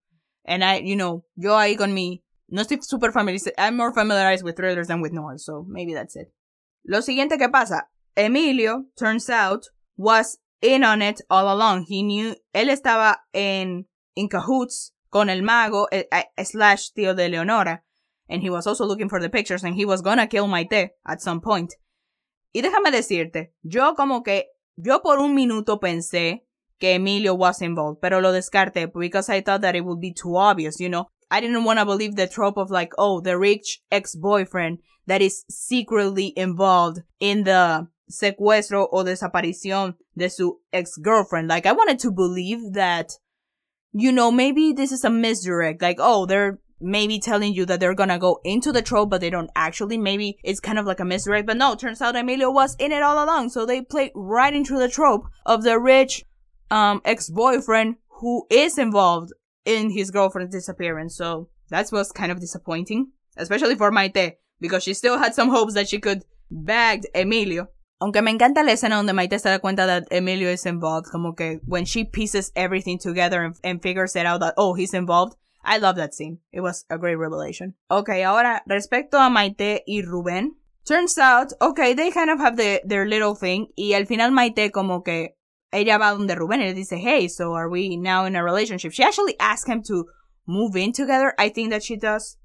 And 0.44 0.64
I, 0.64 0.78
you 0.78 0.96
know, 0.96 1.24
yo 1.36 1.50
ahí 1.52 1.78
con 1.78 1.94
mi, 1.94 2.22
no 2.48 2.62
estoy 2.62 2.82
super 2.82 3.12
familiar. 3.12 3.38
I'm 3.58 3.76
more 3.76 3.94
familiarized 3.94 4.42
with 4.42 4.56
thrillers 4.56 4.88
than 4.88 5.00
with 5.00 5.12
noirs, 5.12 5.44
so 5.44 5.64
maybe 5.68 5.94
that's 5.94 6.16
it. 6.16 6.32
Lo 6.84 7.00
siguiente 7.00 7.38
que 7.38 7.48
pasa, 7.48 7.90
Emilio, 8.16 8.86
turns 8.96 9.30
out, 9.30 9.66
was 9.96 10.38
in 10.60 10.84
on 10.84 11.02
it 11.02 11.20
all 11.30 11.48
along. 11.48 11.86
He 11.88 12.02
knew, 12.02 12.34
él 12.52 12.70
estaba 12.70 13.18
en, 13.32 13.86
in 14.14 14.28
cahoots 14.28 14.94
con 15.10 15.30
el 15.30 15.42
mago, 15.42 15.88
eh, 15.92 16.08
eh, 16.10 16.44
slash 16.44 16.92
tío 16.92 17.14
de 17.14 17.28
Leonora. 17.28 17.84
And 18.28 18.42
he 18.42 18.50
was 18.50 18.66
also 18.66 18.84
looking 18.84 19.08
for 19.08 19.20
the 19.20 19.28
pictures 19.28 19.62
and 19.62 19.74
he 19.74 19.84
was 19.84 20.00
gonna 20.00 20.26
kill 20.26 20.46
Maite 20.46 20.90
at 21.06 21.20
some 21.20 21.40
point. 21.40 21.74
Y 22.52 22.62
déjame 22.62 22.90
decirte, 22.90 23.54
yo 23.62 23.94
como 23.94 24.22
que, 24.22 24.46
yo 24.76 25.00
por 25.00 25.18
un 25.18 25.34
minuto 25.34 25.78
pensé 25.78 26.44
que 26.78 26.94
Emilio 26.94 27.34
was 27.34 27.62
involved, 27.62 28.00
pero 28.00 28.20
lo 28.20 28.32
descarté 28.32 28.90
because 28.92 29.28
I 29.28 29.40
thought 29.40 29.62
that 29.62 29.76
it 29.76 29.84
would 29.84 30.00
be 30.00 30.12
too 30.12 30.36
obvious, 30.36 30.80
you 30.80 30.88
know. 30.88 31.08
I 31.30 31.40
didn't 31.40 31.64
want 31.64 31.78
to 31.78 31.86
believe 31.86 32.16
the 32.16 32.26
trope 32.26 32.58
of 32.58 32.70
like, 32.70 32.92
oh, 32.98 33.20
the 33.20 33.38
rich 33.38 33.80
ex-boyfriend 33.90 34.80
that 35.06 35.22
is 35.22 35.44
secretly 35.48 36.32
involved 36.36 37.00
in 37.20 37.44
the 37.44 37.88
secuestro 38.10 38.88
o 38.92 39.04
desaparición 39.04 39.94
de 40.16 40.28
su 40.28 40.60
ex-girlfriend. 40.72 41.48
Like, 41.48 41.66
I 41.66 41.72
wanted 41.72 41.98
to 42.00 42.10
believe 42.10 42.74
that, 42.74 43.12
you 43.92 44.12
know, 44.12 44.30
maybe 44.30 44.72
this 44.72 44.92
is 44.92 45.04
a 45.04 45.10
misdirect. 45.10 45.80
Like, 45.82 45.96
oh, 45.98 46.26
they're 46.26 46.60
maybe 46.80 47.18
telling 47.18 47.54
you 47.54 47.64
that 47.66 47.80
they're 47.80 47.94
gonna 47.94 48.18
go 48.18 48.40
into 48.44 48.72
the 48.72 48.82
trope, 48.82 49.10
but 49.10 49.20
they 49.20 49.30
don't 49.30 49.50
actually. 49.54 49.96
Maybe 49.96 50.38
it's 50.42 50.60
kind 50.60 50.78
of 50.78 50.86
like 50.86 51.00
a 51.00 51.04
misdirect. 51.04 51.46
But 51.46 51.56
no, 51.56 51.74
turns 51.74 52.02
out 52.02 52.16
Emilio 52.16 52.50
was 52.50 52.76
in 52.78 52.92
it 52.92 53.02
all 53.02 53.24
along. 53.24 53.50
So 53.50 53.64
they 53.64 53.82
played 53.82 54.12
right 54.14 54.54
into 54.54 54.78
the 54.78 54.88
trope 54.88 55.24
of 55.46 55.62
the 55.62 55.78
rich, 55.78 56.24
um, 56.70 57.00
ex-boyfriend 57.04 57.96
who 58.20 58.46
is 58.50 58.78
involved 58.78 59.32
in 59.64 59.90
his 59.90 60.10
girlfriend's 60.10 60.54
disappearance. 60.54 61.16
So 61.16 61.48
that 61.70 61.90
was 61.92 62.12
kind 62.12 62.32
of 62.32 62.40
disappointing, 62.40 63.12
especially 63.36 63.76
for 63.76 63.90
Maite, 63.90 64.36
because 64.62 64.84
she 64.84 64.94
still 64.94 65.18
had 65.18 65.34
some 65.34 65.50
hopes 65.50 65.74
that 65.74 65.88
she 65.88 65.98
could 65.98 66.24
bag 66.50 67.02
Emilio. 67.14 67.68
Aunque 68.00 68.22
me 68.22 68.30
encanta 68.30 68.64
la 68.64 68.72
escena 68.72 68.96
donde 68.96 69.12
Maite 69.12 69.38
se 69.38 69.50
da 69.50 69.58
cuenta 69.58 69.86
that 69.86 70.04
Emilio 70.10 70.48
is 70.48 70.64
involved, 70.66 71.08
como 71.10 71.34
que 71.34 71.60
when 71.66 71.84
she 71.84 72.04
pieces 72.04 72.50
everything 72.56 72.98
together 72.98 73.42
and, 73.42 73.56
and 73.62 73.82
figures 73.82 74.16
it 74.16 74.24
out 74.24 74.40
that, 74.40 74.54
oh, 74.56 74.74
he's 74.74 74.94
involved. 74.94 75.36
I 75.64 75.78
love 75.78 75.96
that 75.96 76.14
scene. 76.14 76.38
It 76.52 76.60
was 76.60 76.84
a 76.90 76.98
great 76.98 77.16
revelation. 77.16 77.74
Okay, 77.90 78.24
ahora, 78.24 78.62
respecto 78.68 79.18
a 79.18 79.30
Maite 79.30 79.82
y 79.86 80.02
Rubén, 80.02 80.56
turns 80.84 81.16
out, 81.18 81.52
okay, 81.60 81.94
they 81.94 82.10
kind 82.10 82.30
of 82.30 82.40
have 82.40 82.56
the, 82.56 82.80
their 82.84 83.06
little 83.06 83.36
thing, 83.36 83.68
y 83.76 83.92
al 83.94 84.06
final 84.06 84.32
Maite 84.32 84.72
como 84.72 85.02
que 85.02 85.36
ella 85.72 85.98
va 85.98 86.10
donde 86.16 86.34
Rubén 86.34 86.60
y 86.60 86.66
le 86.66 86.74
dice, 86.74 86.98
hey, 86.98 87.28
so 87.28 87.52
are 87.54 87.68
we 87.68 87.96
now 87.96 88.24
in 88.24 88.34
a 88.34 88.42
relationship? 88.42 88.92
She 88.92 89.04
actually 89.04 89.36
asked 89.38 89.68
him 89.68 89.82
to 89.84 90.06
move 90.46 90.74
in 90.74 90.92
together. 90.92 91.34
I 91.38 91.50
think 91.50 91.70
that 91.70 91.84
she 91.84 91.96
does. 91.96 92.36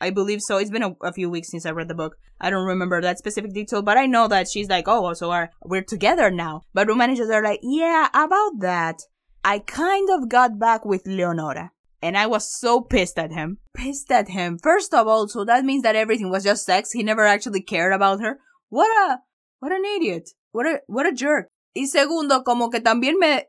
I 0.00 0.10
believe 0.10 0.40
so. 0.42 0.58
It's 0.58 0.70
been 0.70 0.82
a, 0.82 0.94
a, 1.02 1.12
few 1.12 1.30
weeks 1.30 1.50
since 1.50 1.64
I 1.64 1.70
read 1.70 1.88
the 1.88 1.94
book. 1.94 2.16
I 2.40 2.50
don't 2.50 2.66
remember 2.66 3.00
that 3.00 3.18
specific 3.18 3.52
detail, 3.52 3.82
but 3.82 3.96
I 3.96 4.06
know 4.06 4.28
that 4.28 4.48
she's 4.48 4.68
like, 4.68 4.84
oh, 4.86 5.12
so 5.14 5.30
are, 5.30 5.50
we're 5.64 5.82
together 5.82 6.30
now. 6.30 6.62
But 6.74 6.88
Rubén 6.88 7.18
and 7.18 7.32
are 7.32 7.42
like, 7.42 7.60
yeah, 7.62 8.08
about 8.12 8.60
that. 8.60 8.96
I 9.42 9.60
kind 9.60 10.08
of 10.10 10.28
got 10.28 10.58
back 10.58 10.84
with 10.84 11.06
Leonora. 11.06 11.70
And 12.02 12.16
I 12.16 12.26
was 12.26 12.60
so 12.60 12.82
pissed 12.82 13.18
at 13.18 13.32
him. 13.32 13.58
Pissed 13.74 14.12
at 14.12 14.28
him. 14.28 14.58
First 14.62 14.92
of 14.92 15.08
all, 15.08 15.28
so 15.28 15.44
that 15.44 15.64
means 15.64 15.82
that 15.82 15.96
everything 15.96 16.30
was 16.30 16.44
just 16.44 16.66
sex. 16.66 16.92
He 16.92 17.02
never 17.02 17.24
actually 17.24 17.62
cared 17.62 17.94
about 17.94 18.20
her. 18.20 18.38
What 18.68 18.90
a, 19.08 19.20
what 19.60 19.72
an 19.72 19.84
idiot. 19.84 20.28
What 20.52 20.66
a, 20.66 20.80
what 20.86 21.06
a 21.06 21.12
jerk. 21.12 21.48
Y 21.74 21.86
segundo, 21.86 22.42
como 22.42 22.70
que 22.70 22.80
también 22.80 23.18
me, 23.18 23.44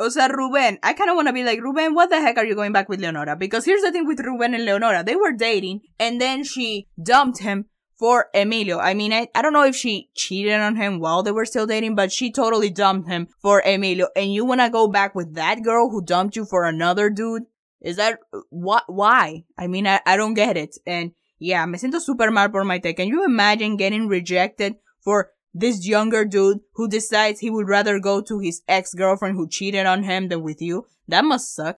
o 0.00 0.10
sea, 0.10 0.28
Rubén, 0.28 0.78
I 0.82 0.94
kind 0.94 1.10
of 1.10 1.16
want 1.16 1.28
to 1.28 1.34
be 1.34 1.44
like, 1.44 1.60
Rubén, 1.60 1.94
what 1.94 2.08
the 2.08 2.20
heck 2.20 2.38
are 2.38 2.44
you 2.46 2.54
going 2.54 2.72
back 2.72 2.88
with 2.88 3.00
Leonora? 3.00 3.36
Because 3.36 3.66
here's 3.66 3.82
the 3.82 3.92
thing 3.92 4.06
with 4.06 4.18
Rubén 4.18 4.54
and 4.54 4.64
Leonora. 4.64 5.04
They 5.04 5.14
were 5.14 5.32
dating, 5.32 5.82
and 5.98 6.20
then 6.20 6.42
she 6.42 6.88
dumped 7.00 7.40
him 7.40 7.66
for 7.98 8.28
Emilio. 8.34 8.78
I 8.78 8.94
mean, 8.94 9.12
I, 9.12 9.28
I 9.34 9.42
don't 9.42 9.52
know 9.52 9.64
if 9.64 9.76
she 9.76 10.08
cheated 10.14 10.54
on 10.54 10.76
him 10.76 11.00
while 11.00 11.22
they 11.22 11.32
were 11.32 11.44
still 11.44 11.66
dating, 11.66 11.96
but 11.96 12.10
she 12.10 12.32
totally 12.32 12.70
dumped 12.70 13.10
him 13.10 13.28
for 13.42 13.60
Emilio. 13.60 14.08
And 14.16 14.32
you 14.32 14.46
want 14.46 14.62
to 14.62 14.70
go 14.70 14.88
back 14.88 15.14
with 15.14 15.34
that 15.34 15.62
girl 15.62 15.90
who 15.90 16.02
dumped 16.02 16.34
you 16.34 16.46
for 16.46 16.64
another 16.64 17.10
dude? 17.10 17.42
Is 17.82 17.96
that, 17.96 18.18
what, 18.48 18.84
why? 18.86 19.44
I 19.58 19.66
mean, 19.66 19.86
I, 19.86 20.00
I 20.06 20.16
don't 20.16 20.32
get 20.32 20.56
it. 20.56 20.76
And 20.86 21.12
yeah, 21.38 21.66
me 21.66 21.76
siento 21.76 22.00
super 22.00 22.30
mal 22.30 22.48
por 22.48 22.64
Maite. 22.64 22.96
Can 22.96 23.08
you 23.08 23.24
imagine 23.24 23.76
getting 23.76 24.08
rejected 24.08 24.76
for 25.02 25.32
this 25.52 25.86
younger 25.86 26.24
dude 26.24 26.60
who 26.74 26.88
decides 26.88 27.40
he 27.40 27.50
would 27.50 27.68
rather 27.68 27.98
go 27.98 28.20
to 28.20 28.38
his 28.38 28.62
ex-girlfriend 28.68 29.36
who 29.36 29.48
cheated 29.48 29.86
on 29.86 30.04
him 30.04 30.28
than 30.28 30.42
with 30.42 30.62
you. 30.62 30.86
That 31.08 31.24
must 31.24 31.54
suck. 31.54 31.76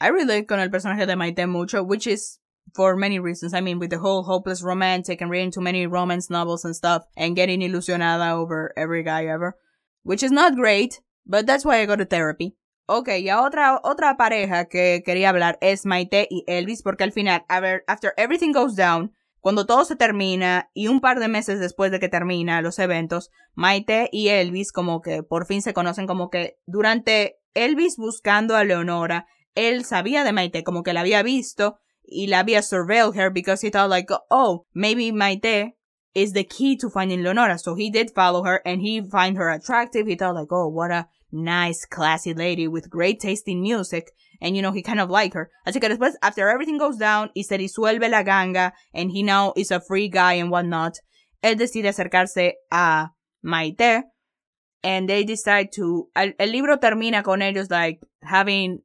I 0.00 0.08
relate 0.08 0.48
con 0.48 0.60
el 0.60 0.68
personaje 0.68 1.06
de 1.06 1.16
Maite 1.16 1.48
mucho, 1.48 1.82
which 1.82 2.06
is 2.06 2.38
for 2.74 2.96
many 2.96 3.18
reasons. 3.18 3.54
I 3.54 3.60
mean, 3.60 3.78
with 3.78 3.90
the 3.90 3.98
whole 3.98 4.24
hopeless 4.24 4.62
romantic 4.62 5.20
and 5.20 5.30
reading 5.30 5.50
too 5.50 5.60
many 5.60 5.86
romance 5.86 6.28
novels 6.28 6.64
and 6.64 6.76
stuff 6.76 7.04
and 7.16 7.36
getting 7.36 7.60
ilusionada 7.60 8.32
over 8.32 8.72
every 8.76 9.02
guy 9.02 9.26
ever. 9.26 9.56
Which 10.02 10.22
is 10.22 10.32
not 10.32 10.56
great, 10.56 11.00
but 11.26 11.46
that's 11.46 11.64
why 11.64 11.80
I 11.80 11.86
go 11.86 11.96
to 11.96 12.04
therapy. 12.04 12.56
Ok, 12.86 13.08
y 13.08 13.30
otra, 13.30 13.80
otra 13.82 14.18
pareja 14.18 14.68
que 14.68 15.02
quería 15.06 15.30
hablar 15.30 15.56
es 15.62 15.86
Maite 15.86 16.28
y 16.30 16.44
Elvis, 16.46 16.82
porque 16.82 17.04
al 17.04 17.12
final, 17.12 17.40
after 17.88 18.12
everything 18.18 18.52
goes 18.52 18.74
down, 18.74 19.12
Cuando 19.44 19.66
todo 19.66 19.84
se 19.84 19.94
termina 19.94 20.70
y 20.72 20.88
un 20.88 21.00
par 21.02 21.20
de 21.20 21.28
meses 21.28 21.60
después 21.60 21.90
de 21.92 22.00
que 22.00 22.08
termina 22.08 22.62
los 22.62 22.78
eventos, 22.78 23.30
Maite 23.52 24.08
y 24.10 24.28
Elvis 24.28 24.72
como 24.72 25.02
que 25.02 25.22
por 25.22 25.44
fin 25.44 25.60
se 25.60 25.74
conocen 25.74 26.06
como 26.06 26.30
que 26.30 26.56
durante 26.64 27.36
Elvis 27.52 27.98
buscando 27.98 28.56
a 28.56 28.64
Leonora, 28.64 29.26
él 29.54 29.84
sabía 29.84 30.24
de 30.24 30.32
Maite, 30.32 30.64
como 30.64 30.82
que 30.82 30.94
la 30.94 31.00
había 31.00 31.22
visto 31.22 31.76
y 32.02 32.28
la 32.28 32.38
había 32.38 32.62
surveilled 32.62 33.14
her 33.14 33.30
because 33.30 33.62
he 33.62 33.70
thought 33.70 33.90
like, 33.90 34.10
oh, 34.30 34.64
maybe 34.72 35.12
Maite 35.12 35.76
is 36.14 36.32
the 36.32 36.46
key 36.46 36.78
to 36.78 36.88
finding 36.88 37.22
Leonora. 37.22 37.58
So 37.58 37.74
he 37.74 37.90
did 37.90 38.12
follow 38.14 38.44
her 38.44 38.62
and 38.64 38.80
he 38.80 39.02
find 39.02 39.36
her 39.36 39.50
attractive. 39.50 40.06
He 40.06 40.16
thought 40.16 40.36
like, 40.36 40.52
oh, 40.52 40.68
what 40.68 40.90
a 40.90 41.06
nice, 41.30 41.84
classy 41.84 42.32
lady 42.32 42.66
with 42.66 42.88
great 42.88 43.20
taste 43.20 43.46
in 43.46 43.60
music. 43.60 44.10
And, 44.40 44.56
you 44.56 44.62
know, 44.62 44.72
he 44.72 44.82
kind 44.82 45.00
of 45.00 45.10
like 45.10 45.34
her. 45.34 45.50
Así 45.66 45.80
que 45.80 45.88
después, 45.88 46.14
after 46.22 46.48
everything 46.48 46.78
goes 46.78 46.96
down 46.96 47.30
y 47.34 47.42
se 47.42 47.58
disuelve 47.58 48.10
la 48.10 48.22
ganga 48.22 48.72
and 48.94 49.10
he 49.10 49.22
now 49.22 49.52
is 49.56 49.70
a 49.70 49.80
free 49.80 50.08
guy 50.08 50.34
and 50.34 50.50
whatnot, 50.50 50.94
él 51.42 51.56
decide 51.56 51.84
acercarse 51.84 52.52
a 52.70 53.10
Maite 53.44 54.02
and 54.82 55.08
they 55.08 55.24
decide 55.24 55.68
to, 55.72 56.08
el, 56.16 56.32
el 56.38 56.48
libro 56.48 56.76
termina 56.76 57.22
con 57.22 57.40
ellos 57.40 57.70
like 57.70 58.00
having, 58.22 58.80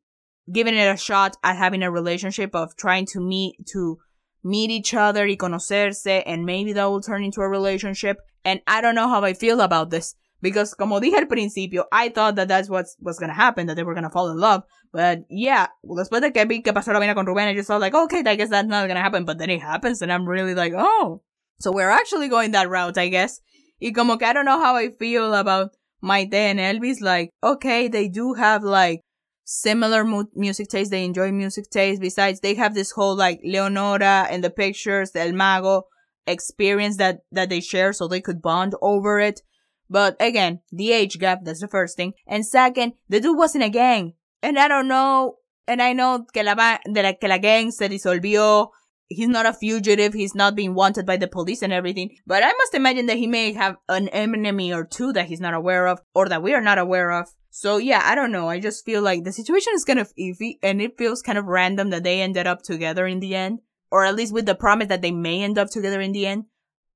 giving 0.52 0.76
it 0.76 0.88
a 0.88 0.98
shot 0.98 1.36
at 1.44 1.58
having 1.58 1.84
a 1.84 1.92
relationship 1.92 2.54
of 2.54 2.76
trying 2.76 3.06
to 3.06 3.20
meet, 3.20 3.56
to 3.72 3.98
meet 4.44 4.72
each 4.72 4.94
other 4.94 5.26
y 5.26 5.36
conocerse 5.36 6.24
and 6.26 6.46
maybe 6.46 6.74
that 6.74 6.86
will 6.86 7.02
turn 7.02 7.24
into 7.24 7.42
a 7.42 7.50
relationship. 7.50 8.18
And 8.46 8.62
I 8.68 8.82
don't 8.82 8.96
know 8.96 9.10
how 9.10 9.24
I 9.24 9.34
feel 9.34 9.62
about 9.62 9.90
this. 9.90 10.16
Because 10.42 10.74
como 10.74 11.00
dije 11.00 11.18
al 11.18 11.28
principio, 11.28 11.86
I 11.92 12.10
thought 12.10 12.36
that 12.36 12.48
that's 12.48 12.70
what 12.70 12.86
was 13.00 13.20
gonna 13.20 13.34
happen, 13.34 13.68
that 13.68 13.76
they 13.76 13.84
were 13.84 13.94
gonna 13.94 14.10
fall 14.10 14.30
in 14.30 14.38
love. 14.38 14.64
But 14.92 15.20
yeah, 15.30 15.68
después 15.84 16.22
de 16.22 16.32
que 16.32 16.46
vi 16.46 16.62
que 16.62 16.74
pasó 16.74 16.94
la 16.94 17.00
vaina 17.00 17.14
con 17.14 17.26
Rubén, 17.26 17.48
I 17.48 17.56
just 17.56 17.68
thought 17.68 17.82
like, 17.82 17.94
okay, 17.94 18.24
I 18.26 18.36
guess 18.36 18.50
that's 18.50 18.68
not 18.68 18.88
gonna 18.88 19.02
happen. 19.02 19.26
But 19.26 19.38
then 19.38 19.50
it 19.50 19.62
happens 19.62 20.02
and 20.02 20.12
I'm 20.12 20.28
really 20.28 20.56
like, 20.56 20.74
oh. 20.76 21.22
So 21.60 21.72
we're 21.72 21.90
actually 21.90 22.30
going 22.30 22.52
that 22.52 22.70
route, 22.70 22.98
I 22.98 23.10
guess. 23.10 23.42
Y 23.82 23.92
como 23.94 24.18
que 24.18 24.28
I 24.28 24.34
don't 24.34 24.46
know 24.46 24.60
how 24.60 24.76
I 24.76 24.90
feel 24.90 25.34
about 25.34 25.72
Maite 26.02 26.34
and 26.34 26.60
Elvis. 26.60 27.02
Like, 27.02 27.32
okay, 27.44 27.88
they 27.88 28.08
do 28.08 28.34
have 28.34 28.64
like 28.64 29.02
similar 29.44 30.06
mu- 30.06 30.32
music 30.36 30.70
taste. 30.70 30.92
They 30.92 31.04
enjoy 31.04 31.32
music 31.32 31.70
taste. 31.70 32.02
Besides, 32.02 32.40
they 32.40 32.54
have 32.56 32.74
this 32.74 32.92
whole 32.92 33.16
like 33.16 33.42
Leonora 33.44 34.28
and 34.30 34.44
the 34.44 34.50
pictures, 34.50 35.12
El 35.16 35.34
Mago 35.34 35.84
experience 36.28 36.98
that, 36.98 37.20
that 37.32 37.50
they 37.50 37.60
share 37.60 37.92
so 37.92 38.08
they 38.08 38.22
could 38.22 38.42
bond 38.42 38.76
over 38.82 39.20
it. 39.20 39.42
But 39.90 40.16
again, 40.20 40.62
the 40.72 40.92
age 40.92 41.18
gap, 41.18 41.40
that's 41.44 41.62
the 41.62 41.68
first 41.68 41.98
thing. 41.98 42.14
And 42.28 42.46
second, 42.46 42.94
the 43.08 43.20
dude 43.20 43.38
was 43.38 43.56
in 43.56 43.62
a 43.62 43.70
gang. 43.70 44.14
And 44.42 44.60
I 44.60 44.68
don't 44.68 44.88
know, 44.88 45.38
and 45.68 45.82
I 45.82 45.94
know 45.94 46.26
que 46.34 46.44
la, 46.44 46.56
que 46.56 47.30
la 47.30 47.38
gang 47.38 47.72
se 47.72 47.90
disolvió. 47.90 48.70
He's 49.12 49.28
not 49.28 49.48
a 49.48 49.54
fugitive. 49.54 50.14
He's 50.14 50.36
not 50.36 50.56
being 50.56 50.76
wanted 50.76 51.08
by 51.08 51.18
the 51.18 51.28
police 51.28 51.64
and 51.64 51.74
everything. 51.74 52.16
But 52.28 52.44
I 52.44 52.54
must 52.54 52.76
imagine 52.76 53.08
that 53.08 53.18
he 53.18 53.26
may 53.26 53.54
have 53.54 53.78
an 53.90 54.08
enemy 54.10 54.72
or 54.72 54.86
two 54.86 55.12
that 55.14 55.26
he's 55.26 55.40
not 55.40 55.56
aware 55.56 55.88
of 55.88 56.00
or 56.14 56.30
that 56.30 56.44
we 56.44 56.54
are 56.54 56.62
not 56.62 56.78
aware 56.78 57.12
of. 57.12 57.28
So 57.50 57.78
yeah, 57.78 58.04
I 58.06 58.14
don't 58.14 58.32
know. 58.32 58.50
I 58.50 58.60
just 58.60 58.86
feel 58.86 59.02
like 59.02 59.24
the 59.24 59.32
situation 59.32 59.74
is 59.74 59.84
kind 59.84 59.98
of 59.98 60.14
iffy 60.16 60.60
and 60.62 60.80
it 60.80 60.96
feels 60.96 61.24
kind 61.24 61.40
of 61.40 61.46
random 61.46 61.90
that 61.90 62.04
they 62.04 62.22
ended 62.22 62.46
up 62.46 62.62
together 62.62 63.08
in 63.08 63.20
the 63.20 63.34
end. 63.34 63.60
Or 63.92 64.06
at 64.06 64.16
least 64.16 64.32
with 64.32 64.46
the 64.46 64.54
promise 64.54 64.90
that 64.90 65.02
they 65.02 65.12
may 65.12 65.42
end 65.42 65.58
up 65.58 65.72
together 65.72 66.00
in 66.00 66.12
the 66.12 66.28
end. 66.28 66.44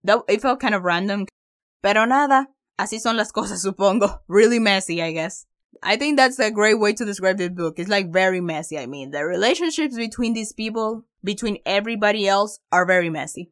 That, 0.04 0.20
it 0.30 0.44
felt 0.44 0.60
kind 0.60 0.76
of 0.76 0.84
random. 0.84 1.26
Pero 1.82 2.06
nada, 2.06 2.48
Así 2.78 3.00
son 3.00 3.18
las 3.18 3.32
cosas, 3.32 3.62
supongo. 3.62 4.22
Really 4.28 4.60
messy, 4.60 5.02
I 5.02 5.12
guess. 5.12 5.46
I 5.82 5.98
think 5.98 6.18
that's 6.18 6.40
a 6.40 6.52
great 6.52 6.80
way 6.80 6.94
to 6.94 7.06
describe 7.06 7.38
this 7.38 7.50
book. 7.50 7.78
It's 7.78 7.90
like 7.90 8.12
very 8.12 8.42
messy. 8.42 8.78
I 8.78 8.86
mean, 8.86 9.12
the 9.12 9.26
relationships 9.26 9.96
between 9.96 10.34
these 10.34 10.54
people, 10.54 11.06
between 11.24 11.58
everybody 11.66 12.28
else, 12.28 12.60
are 12.72 12.86
very 12.86 13.10
messy. 13.10 13.52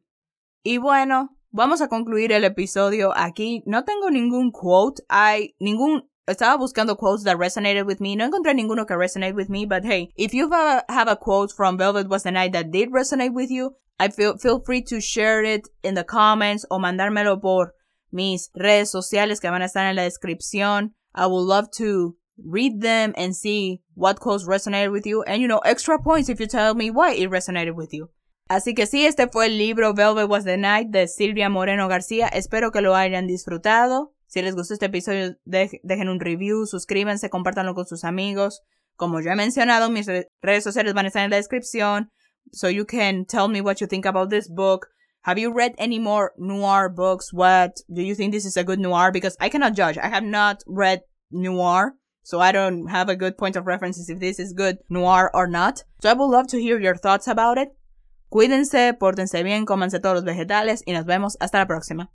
Y 0.64 0.78
bueno, 0.78 1.30
vamos 1.52 1.80
a 1.80 1.88
concluir 1.88 2.32
el 2.32 2.44
episodio 2.44 3.12
aquí. 3.14 3.62
No 3.66 3.82
tengo 3.84 4.08
ningún 4.10 4.52
quote. 4.52 5.00
I, 5.10 5.54
ningún, 5.60 6.02
estaba 6.28 6.58
buscando 6.58 6.96
quotes 6.96 7.24
that 7.24 7.36
resonated 7.36 7.86
with 7.86 8.00
me. 8.00 8.16
No 8.16 8.28
encontré 8.28 8.54
ninguno 8.54 8.86
que 8.86 8.96
resonate 8.96 9.34
with 9.34 9.48
me, 9.48 9.66
but 9.66 9.84
hey, 9.84 10.12
if 10.16 10.32
you 10.32 10.50
have 10.50 10.84
a, 10.88 10.92
have 10.92 11.08
a 11.08 11.16
quote 11.16 11.52
from 11.52 11.76
Velvet 11.76 12.08
Was 12.08 12.22
the 12.22 12.30
Night 12.30 12.52
that 12.52 12.70
did 12.70 12.90
resonate 12.90 13.34
with 13.34 13.50
you, 13.50 13.74
I 13.98 14.08
feel, 14.08 14.36
feel 14.38 14.60
free 14.60 14.82
to 14.84 15.00
share 15.00 15.42
it 15.44 15.68
in 15.82 15.94
the 15.94 16.04
comments 16.04 16.64
o 16.70 16.78
mandármelo 16.78 17.40
por 17.40 17.74
mis 18.12 18.50
redes 18.54 18.90
sociales 18.90 19.40
que 19.40 19.50
van 19.50 19.62
a 19.62 19.66
estar 19.66 19.86
en 19.86 19.96
la 19.96 20.02
descripción. 20.02 20.94
I 21.14 21.26
would 21.26 21.46
love 21.46 21.68
to 21.78 22.16
read 22.36 22.80
them 22.80 23.12
and 23.16 23.34
see 23.34 23.82
what 23.94 24.20
quotes 24.20 24.46
resonated 24.46 24.92
with 24.92 25.06
you. 25.06 25.22
And 25.24 25.40
you 25.40 25.48
know, 25.48 25.60
extra 25.64 25.98
points 25.98 26.28
if 26.28 26.38
you 26.38 26.46
tell 26.46 26.74
me 26.74 26.90
why 26.90 27.14
it 27.14 27.30
resonated 27.30 27.74
with 27.74 27.92
you. 27.92 28.10
Así 28.48 28.74
que 28.74 28.86
sí, 28.86 29.06
este 29.06 29.28
fue 29.28 29.46
el 29.46 29.56
libro 29.56 29.94
Velvet 29.94 30.28
Was 30.28 30.44
the 30.44 30.56
Night 30.56 30.88
de 30.90 31.08
Silvia 31.08 31.48
Moreno 31.48 31.88
García. 31.88 32.28
Espero 32.28 32.70
que 32.70 32.82
lo 32.82 32.94
hayan 32.94 33.26
disfrutado. 33.26 34.14
Si 34.26 34.42
les 34.42 34.54
gustó 34.54 34.74
este 34.74 34.86
episodio, 34.86 35.36
dejen 35.44 36.08
un 36.08 36.20
review, 36.20 36.66
suscríbanse, 36.66 37.30
compártanlo 37.30 37.74
con 37.74 37.86
sus 37.86 38.04
amigos. 38.04 38.62
Como 38.96 39.20
ya 39.20 39.32
he 39.32 39.36
mencionado, 39.36 39.90
mis 39.90 40.06
redes 40.06 40.64
sociales 40.64 40.94
van 40.94 41.06
a 41.06 41.08
estar 41.08 41.24
en 41.24 41.30
la 41.30 41.36
descripción. 41.36 42.10
So 42.52 42.68
you 42.68 42.84
can 42.84 43.24
tell 43.24 43.48
me 43.48 43.60
what 43.60 43.76
you 43.76 43.86
think 43.86 44.06
about 44.06 44.30
this 44.30 44.48
book. 44.48 44.88
Have 45.22 45.38
you 45.38 45.52
read 45.52 45.76
any 45.78 46.00
more 46.00 46.32
noir 46.36 46.88
books? 46.88 47.32
What 47.32 47.80
do 47.92 48.02
you 48.02 48.16
think 48.16 48.32
this 48.32 48.44
is 48.44 48.56
a 48.56 48.64
good 48.64 48.80
noir? 48.80 49.12
Because 49.12 49.36
I 49.38 49.48
cannot 49.48 49.74
judge. 49.74 49.96
I 49.96 50.08
have 50.08 50.24
not 50.24 50.64
read 50.66 51.02
noir. 51.30 51.94
So 52.24 52.40
I 52.40 52.50
don't 52.50 52.88
have 52.88 53.08
a 53.08 53.14
good 53.14 53.38
point 53.38 53.54
of 53.54 53.66
references 53.66 54.08
if 54.08 54.18
this 54.18 54.40
is 54.40 54.52
good 54.52 54.78
noir 54.88 55.30
or 55.32 55.46
not. 55.46 55.84
So 56.00 56.10
I 56.10 56.14
would 56.14 56.26
love 56.26 56.48
to 56.48 56.60
hear 56.60 56.80
your 56.80 56.96
thoughts 56.96 57.28
about 57.28 57.56
it. 57.56 57.68
Cuídense, 58.32 58.98
pórtense 58.98 59.44
bien, 59.44 59.64
cómanse 59.64 60.00
todos 60.00 60.16
los 60.16 60.24
vegetales 60.24 60.82
y 60.86 60.92
nos 60.92 61.04
vemos 61.04 61.36
hasta 61.40 61.58
la 61.58 61.66
próxima. 61.66 62.10